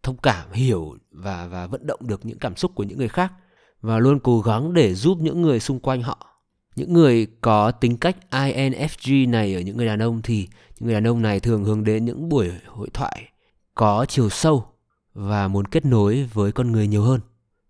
thông 0.03 0.17
cảm 0.17 0.51
hiểu 0.51 0.97
và 1.11 1.47
và 1.47 1.67
vận 1.67 1.87
động 1.87 1.99
được 2.03 2.25
những 2.25 2.39
cảm 2.39 2.55
xúc 2.55 2.71
của 2.75 2.83
những 2.83 2.97
người 2.97 3.07
khác 3.07 3.33
và 3.81 3.99
luôn 3.99 4.19
cố 4.19 4.41
gắng 4.41 4.73
để 4.73 4.93
giúp 4.93 5.17
những 5.21 5.41
người 5.41 5.59
xung 5.59 5.79
quanh 5.79 6.01
họ. 6.01 6.29
Những 6.75 6.93
người 6.93 7.27
có 7.41 7.71
tính 7.71 7.97
cách 7.97 8.17
INFJ 8.31 9.29
này 9.29 9.55
ở 9.55 9.61
những 9.61 9.77
người 9.77 9.85
đàn 9.85 9.99
ông 9.99 10.21
thì 10.21 10.47
những 10.79 10.87
người 10.87 10.93
đàn 10.93 11.07
ông 11.07 11.21
này 11.21 11.39
thường 11.39 11.63
hướng 11.63 11.83
đến 11.83 12.05
những 12.05 12.29
buổi 12.29 12.51
hội 12.67 12.89
thoại 12.93 13.29
có 13.75 14.05
chiều 14.09 14.29
sâu 14.29 14.65
và 15.13 15.47
muốn 15.47 15.65
kết 15.65 15.85
nối 15.85 16.29
với 16.33 16.51
con 16.51 16.71
người 16.71 16.87
nhiều 16.87 17.03
hơn. 17.03 17.19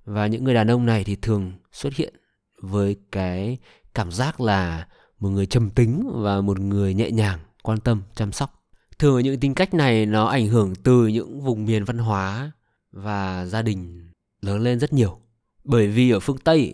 Và 0.05 0.27
những 0.27 0.43
người 0.43 0.53
đàn 0.53 0.71
ông 0.71 0.85
này 0.85 1.03
thì 1.03 1.15
thường 1.15 1.51
xuất 1.71 1.93
hiện 1.95 2.13
với 2.61 2.95
cái 3.11 3.57
cảm 3.93 4.11
giác 4.11 4.41
là 4.41 4.87
một 5.19 5.29
người 5.29 5.45
trầm 5.45 5.69
tính 5.69 6.09
và 6.13 6.41
một 6.41 6.59
người 6.59 6.93
nhẹ 6.93 7.11
nhàng 7.11 7.39
quan 7.63 7.79
tâm 7.79 8.01
chăm 8.15 8.31
sóc 8.31 8.62
thường 8.99 9.23
những 9.23 9.39
tính 9.39 9.53
cách 9.53 9.73
này 9.73 10.05
nó 10.05 10.25
ảnh 10.25 10.47
hưởng 10.47 10.75
từ 10.75 11.07
những 11.07 11.41
vùng 11.41 11.65
miền 11.65 11.83
văn 11.83 11.97
hóa 11.97 12.51
và 12.91 13.45
gia 13.45 13.61
đình 13.61 14.09
lớn 14.41 14.61
lên 14.61 14.79
rất 14.79 14.93
nhiều. 14.93 15.17
Bởi 15.63 15.87
vì 15.87 16.11
ở 16.11 16.19
phương 16.19 16.37
tây 16.37 16.73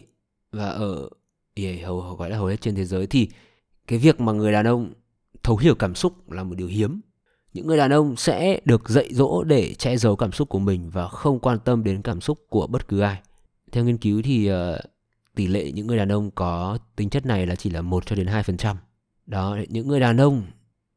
và 0.52 0.70
ở 0.70 1.10
yeah, 1.56 1.86
hầu 1.86 2.02
gọi 2.02 2.30
là 2.30 2.38
hầu 2.38 2.46
hết 2.46 2.62
trên 2.62 2.76
thế 2.76 2.86
giới 2.86 3.08
thì 3.08 3.30
cái 3.88 4.00
việc 4.00 4.20
mà 4.20 4.32
người 4.32 4.52
đàn 4.52 4.68
ông 4.68 4.94
thấu 5.44 5.58
hiểu 5.58 5.76
cảm 5.76 5.96
xúc 5.96 6.32
là 6.32 6.44
một 6.44 6.56
điều 6.56 6.68
hiếm. 6.68 7.02
Những 7.54 7.68
người 7.68 7.78
đàn 7.78 7.94
ông 7.94 8.16
sẽ 8.16 8.60
được 8.66 8.90
dạy 8.90 9.14
dỗ 9.14 9.44
để 9.44 9.74
che 9.74 9.98
giấu 9.98 10.16
cảm 10.16 10.32
xúc 10.32 10.50
của 10.50 10.60
mình 10.60 10.90
và 10.90 11.08
không 11.08 11.40
quan 11.40 11.60
tâm 11.60 11.84
đến 11.84 12.02
cảm 12.02 12.22
xúc 12.22 12.46
của 12.50 12.68
bất 12.68 12.88
cứ 12.88 13.00
ai. 13.00 13.22
Theo 13.72 13.84
nghiên 13.84 13.98
cứu 13.98 14.22
thì 14.22 14.52
uh, 14.52 14.56
tỷ 15.36 15.48
lệ 15.48 15.72
những 15.72 15.88
người 15.88 15.98
đàn 15.98 16.12
ông 16.12 16.32
có 16.32 16.78
tính 16.96 17.10
chất 17.10 17.26
này 17.26 17.48
là 17.48 17.56
chỉ 17.56 17.70
là 17.70 17.82
1 17.82 18.06
cho 18.06 18.16
đến 18.16 18.28
2%. 18.28 18.76
Đó, 19.26 19.58
những 19.70 19.88
người 19.88 20.00
đàn 20.00 20.18
ông 20.18 20.44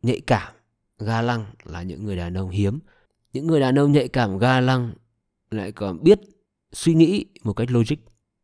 nhạy 0.02 0.20
cảm, 0.20 0.52
ga 1.04 1.22
lăng 1.22 1.44
là 1.64 1.82
những 1.82 2.04
người 2.04 2.16
đàn 2.16 2.34
ông 2.34 2.50
hiếm. 2.50 2.78
Những 3.32 3.46
người 3.46 3.60
đàn 3.60 3.78
ông 3.78 3.92
nhạy 3.92 4.08
cảm 4.08 4.38
ga 4.38 4.60
lăng 4.60 4.92
lại 5.50 5.72
còn 5.72 6.02
biết 6.02 6.20
suy 6.72 6.94
nghĩ 6.94 7.24
một 7.42 7.52
cách 7.52 7.70
logic 7.70 7.96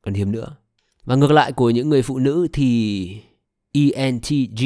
còn 0.02 0.14
hiếm 0.14 0.32
nữa. 0.32 0.56
Và 1.04 1.16
ngược 1.16 1.30
lại 1.30 1.52
của 1.52 1.70
những 1.70 1.88
người 1.88 2.02
phụ 2.02 2.18
nữ 2.18 2.48
thì 2.52 3.20
ENTG 3.72 4.64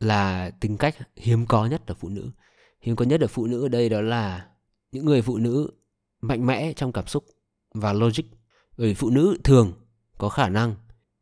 là 0.00 0.50
tính 0.50 0.76
cách 0.76 0.96
hiếm 1.16 1.46
có 1.46 1.66
nhất 1.66 1.86
ở 1.86 1.94
phụ 1.94 2.08
nữ. 2.08 2.30
Hiếm 2.80 2.96
có 2.96 3.04
nhất 3.04 3.20
ở 3.20 3.26
phụ 3.26 3.46
nữ 3.46 3.62
ở 3.62 3.68
đây 3.68 3.88
đó 3.88 4.00
là 4.00 4.46
những 4.92 5.04
người 5.04 5.22
phụ 5.22 5.38
nữ 5.38 5.70
mạnh 6.20 6.46
mẽ 6.46 6.72
trong 6.72 6.92
cảm 6.92 7.06
xúc 7.06 7.24
và 7.74 7.92
logic. 7.92 8.24
Bởi 8.76 8.94
phụ 8.94 9.10
nữ 9.10 9.38
thường 9.44 9.72
có 10.18 10.28
khả 10.28 10.48
năng 10.48 10.74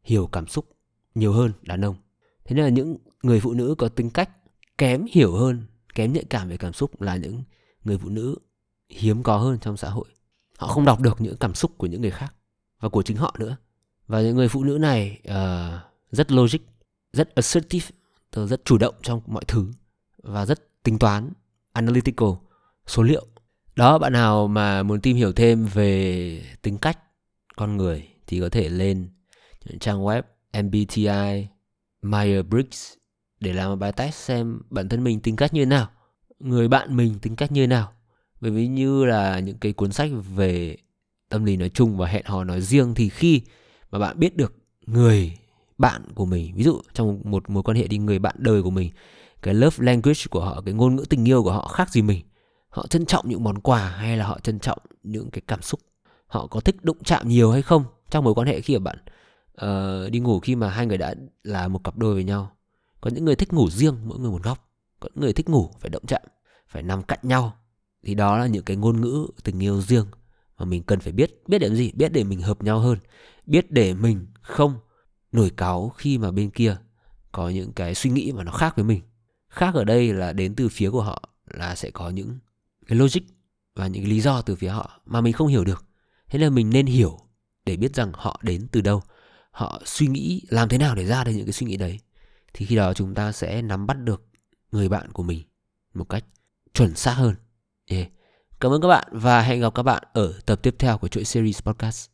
hiểu 0.03 0.27
cảm 0.27 0.47
xúc 0.47 0.77
nhiều 1.15 1.33
hơn 1.33 1.53
đàn 1.63 1.85
ông. 1.85 1.97
Thế 2.45 2.57
nên 2.57 2.65
là 2.65 2.71
những 2.71 2.97
người 3.23 3.41
phụ 3.41 3.53
nữ 3.53 3.75
có 3.79 3.89
tính 3.89 4.11
cách 4.11 4.31
kém 4.79 5.05
hiểu 5.11 5.33
hơn, 5.33 5.63
kém 5.95 6.13
nhạy 6.13 6.25
cảm 6.31 6.49
về 6.49 6.57
cảm 6.57 6.73
xúc 6.73 7.01
là 7.03 7.17
những 7.17 7.43
người 7.85 7.99
phụ 7.99 8.09
nữ 8.09 8.37
hiếm 8.89 9.23
có 9.23 9.39
hơn 9.39 9.59
trong 9.59 9.77
xã 9.77 9.89
hội. 9.89 10.09
Họ 10.59 10.67
không 10.67 10.85
đọc 10.85 11.01
được 11.01 11.21
những 11.21 11.37
cảm 11.37 11.55
xúc 11.55 11.79
của 11.79 11.87
những 11.87 12.01
người 12.01 12.11
khác 12.11 12.35
và 12.81 12.89
của 12.89 13.03
chính 13.03 13.17
họ 13.17 13.37
nữa. 13.39 13.57
Và 14.07 14.23
những 14.23 14.37
người 14.37 14.49
phụ 14.49 14.65
nữ 14.65 14.79
này 14.79 15.21
uh, 15.29 15.81
rất 16.11 16.33
logic, 16.33 16.59
rất 17.13 17.35
assertive, 17.35 17.87
tức 18.31 18.47
rất 18.47 18.65
chủ 18.65 18.79
động 18.79 18.95
trong 19.03 19.21
mọi 19.27 19.45
thứ 19.49 19.73
và 20.23 20.47
rất 20.47 20.83
tính 20.83 20.99
toán, 20.99 21.33
analytical, 21.73 22.29
số 22.87 23.03
liệu. 23.03 23.27
Đó 23.77 23.99
bạn 23.99 24.13
nào 24.13 24.49
mà 24.49 24.83
muốn 24.83 25.01
tìm 25.01 25.17
hiểu 25.17 25.33
thêm 25.33 25.67
về 25.67 26.43
tính 26.63 26.79
cách 26.79 26.99
con 27.57 27.77
người 27.77 28.09
thì 28.27 28.41
có 28.41 28.49
thể 28.49 28.69
lên 28.69 29.09
trang 29.81 30.01
web 30.01 30.23
MBTI 30.53 31.49
Myers-Briggs 32.03 32.98
để 33.41 33.53
làm 33.53 33.71
một 33.71 33.77
bài 33.77 33.93
test 33.93 34.15
xem 34.15 34.61
bản 34.71 34.89
thân 34.89 35.05
mình 35.05 35.21
tính 35.21 35.37
cách 35.37 35.55
như 35.55 35.63
thế 35.63 35.67
nào, 35.67 35.89
người 36.41 36.69
bạn 36.69 36.97
mình 36.97 37.19
tính 37.19 37.37
cách 37.37 37.53
như 37.53 37.63
thế 37.63 37.67
nào. 37.67 37.93
Bởi 38.41 38.51
vì 38.51 38.67
như 38.67 39.05
là 39.05 39.39
những 39.39 39.59
cái 39.59 39.73
cuốn 39.73 39.93
sách 39.93 40.11
về 40.35 40.77
tâm 41.29 41.45
lý 41.45 41.57
nói 41.57 41.69
chung 41.69 41.97
và 41.97 42.07
hẹn 42.07 42.25
hò 42.27 42.45
nói 42.45 42.61
riêng 42.61 42.95
thì 42.95 43.09
khi 43.09 43.43
mà 43.91 43.99
bạn 43.99 44.19
biết 44.19 44.37
được 44.37 44.55
người 44.87 45.39
bạn 45.79 46.03
của 46.15 46.27
mình, 46.27 46.55
ví 46.55 46.65
dụ 46.65 46.81
trong 46.95 47.21
một 47.25 47.51
mối 47.51 47.63
quan 47.63 47.77
hệ 47.77 47.89
thì 47.89 47.99
người 47.99 48.19
bạn 48.19 48.35
đời 48.39 48.63
của 48.63 48.71
mình, 48.71 48.91
cái 49.43 49.55
love 49.55 49.77
language 49.79 50.21
của 50.31 50.41
họ, 50.41 50.63
cái 50.65 50.75
ngôn 50.75 50.97
ngữ 50.97 51.05
tình 51.09 51.29
yêu 51.29 51.43
của 51.43 51.53
họ 51.53 51.69
khác 51.69 51.91
gì 51.91 52.03
mình. 52.03 52.23
Họ 52.69 52.87
trân 52.87 53.07
trọng 53.07 53.29
những 53.29 53.45
món 53.45 53.59
quà 53.61 53.89
hay 53.89 54.17
là 54.17 54.27
họ 54.27 54.39
trân 54.39 54.59
trọng 54.59 54.79
những 55.03 55.31
cái 55.31 55.43
cảm 55.47 55.63
xúc. 55.63 55.81
Họ 56.27 56.47
có 56.47 56.61
thích 56.61 56.77
đụng 56.83 56.99
chạm 57.05 57.29
nhiều 57.29 57.53
hay 57.53 57.63
không? 57.63 57.85
trong 58.11 58.25
mối 58.25 58.35
quan 58.35 58.47
hệ 58.47 58.61
khi 58.61 58.79
mà 58.79 58.81
bạn 58.81 58.99
uh, 59.65 60.13
đi 60.13 60.21
ngủ 60.21 60.41
khi 60.41 60.57
mà 60.57 60.71
hai 60.71 60.87
người 60.87 60.99
đã 60.99 61.15
là 61.43 61.69
một 61.69 61.85
cặp 61.85 61.97
đôi 61.97 62.15
với 62.15 62.25
nhau 62.25 62.51
có 63.01 63.11
những 63.11 63.25
người 63.25 63.37
thích 63.37 63.53
ngủ 63.53 63.71
riêng, 63.71 63.97
mỗi 64.05 64.19
người 64.19 64.31
một 64.31 64.43
góc. 64.43 64.71
Có 65.01 65.09
những 65.15 65.21
người 65.21 65.33
thích 65.33 65.49
ngủ, 65.49 65.71
phải 65.81 65.91
động 65.91 66.07
chạm, 66.07 66.23
phải 66.69 66.83
nằm 66.83 67.03
cạnh 67.03 67.19
nhau. 67.23 67.57
Thì 68.03 68.15
đó 68.15 68.39
là 68.39 68.47
những 68.47 68.65
cái 68.65 68.77
ngôn 68.77 69.01
ngữ 69.01 69.27
tình 69.45 69.63
yêu 69.63 69.81
riêng 69.81 70.07
mà 70.59 70.65
mình 70.65 70.83
cần 70.83 71.01
phải 71.01 71.13
biết. 71.13 71.43
Biết 71.47 71.59
để 71.59 71.69
làm 71.69 71.77
gì? 71.77 71.93
Biết 71.95 72.13
để 72.13 72.25
mình 72.25 72.41
hợp 72.41 72.63
nhau 72.63 72.79
hơn. 72.79 72.99
Biết 73.47 73.71
để 73.71 73.95
mình 73.95 74.27
không 74.41 74.79
nổi 75.33 75.51
cáu 75.57 75.89
khi 75.89 76.19
mà 76.19 76.31
bên 76.31 76.51
kia 76.51 76.77
có 77.33 77.49
những 77.49 77.73
cái 77.73 77.95
suy 77.95 78.11
nghĩ 78.11 78.33
mà 78.33 78.45
nó 78.45 78.53
khác 78.53 78.77
với 78.77 78.85
mình. 78.85 79.01
Khác 79.49 79.75
ở 79.75 79.85
đây 79.85 80.13
là 80.13 80.33
đến 80.33 80.55
từ 80.55 80.69
phía 80.69 80.91
của 80.91 81.03
họ 81.03 81.23
là 81.47 81.75
sẽ 81.75 81.91
có 81.91 82.11
những 82.11 82.39
cái 82.87 82.99
logic 82.99 83.21
và 83.75 83.87
những 83.87 84.03
cái 84.03 84.11
lý 84.11 84.21
do 84.21 84.43
từ 84.43 84.57
phía 84.57 84.69
họ 84.69 85.01
mà 85.07 85.21
mình 85.21 85.33
không 85.33 85.49
hiểu 85.49 85.65
được. 85.65 85.85
Thế 86.31 86.39
nên 86.39 86.55
mình 86.55 86.71
nên 86.71 86.87
hiểu 86.87 87.19
để 87.67 87.77
biết 87.77 87.95
rằng 87.95 88.13
họ 88.15 88.41
đến 88.43 88.69
từ 88.73 88.81
đâu. 88.81 89.03
Họ 89.51 89.83
suy 89.85 90.07
nghĩ 90.07 90.43
làm 90.49 90.69
thế 90.69 90.79
nào 90.79 90.95
để 90.95 91.05
ra 91.07 91.25
được 91.25 91.33
những 91.33 91.47
cái 91.47 91.53
suy 91.53 91.67
nghĩ 91.67 91.77
đấy 91.77 92.01
thì 92.55 92.67
khi 92.67 92.77
đó 92.77 92.95
chúng 92.95 93.15
ta 93.15 93.33
sẽ 93.33 93.63
nắm 93.63 93.87
bắt 93.87 93.95
được 93.95 94.27
người 94.73 94.89
bạn 94.89 95.13
của 95.13 95.23
mình 95.23 95.43
một 95.95 96.05
cách 96.05 96.25
chuẩn 96.75 96.95
xác 96.95 97.13
hơn 97.13 97.35
yeah. 97.87 98.09
cảm 98.61 98.73
ơn 98.73 98.83
các 98.83 98.89
bạn 98.89 99.09
và 99.13 99.43
hẹn 99.43 99.61
gặp 99.61 99.75
các 99.75 99.83
bạn 99.83 100.03
ở 100.13 100.35
tập 100.47 100.61
tiếp 100.63 100.75
theo 100.79 100.99
của 100.99 101.09
chuỗi 101.09 101.25
series 101.25 101.63
podcast 101.63 102.11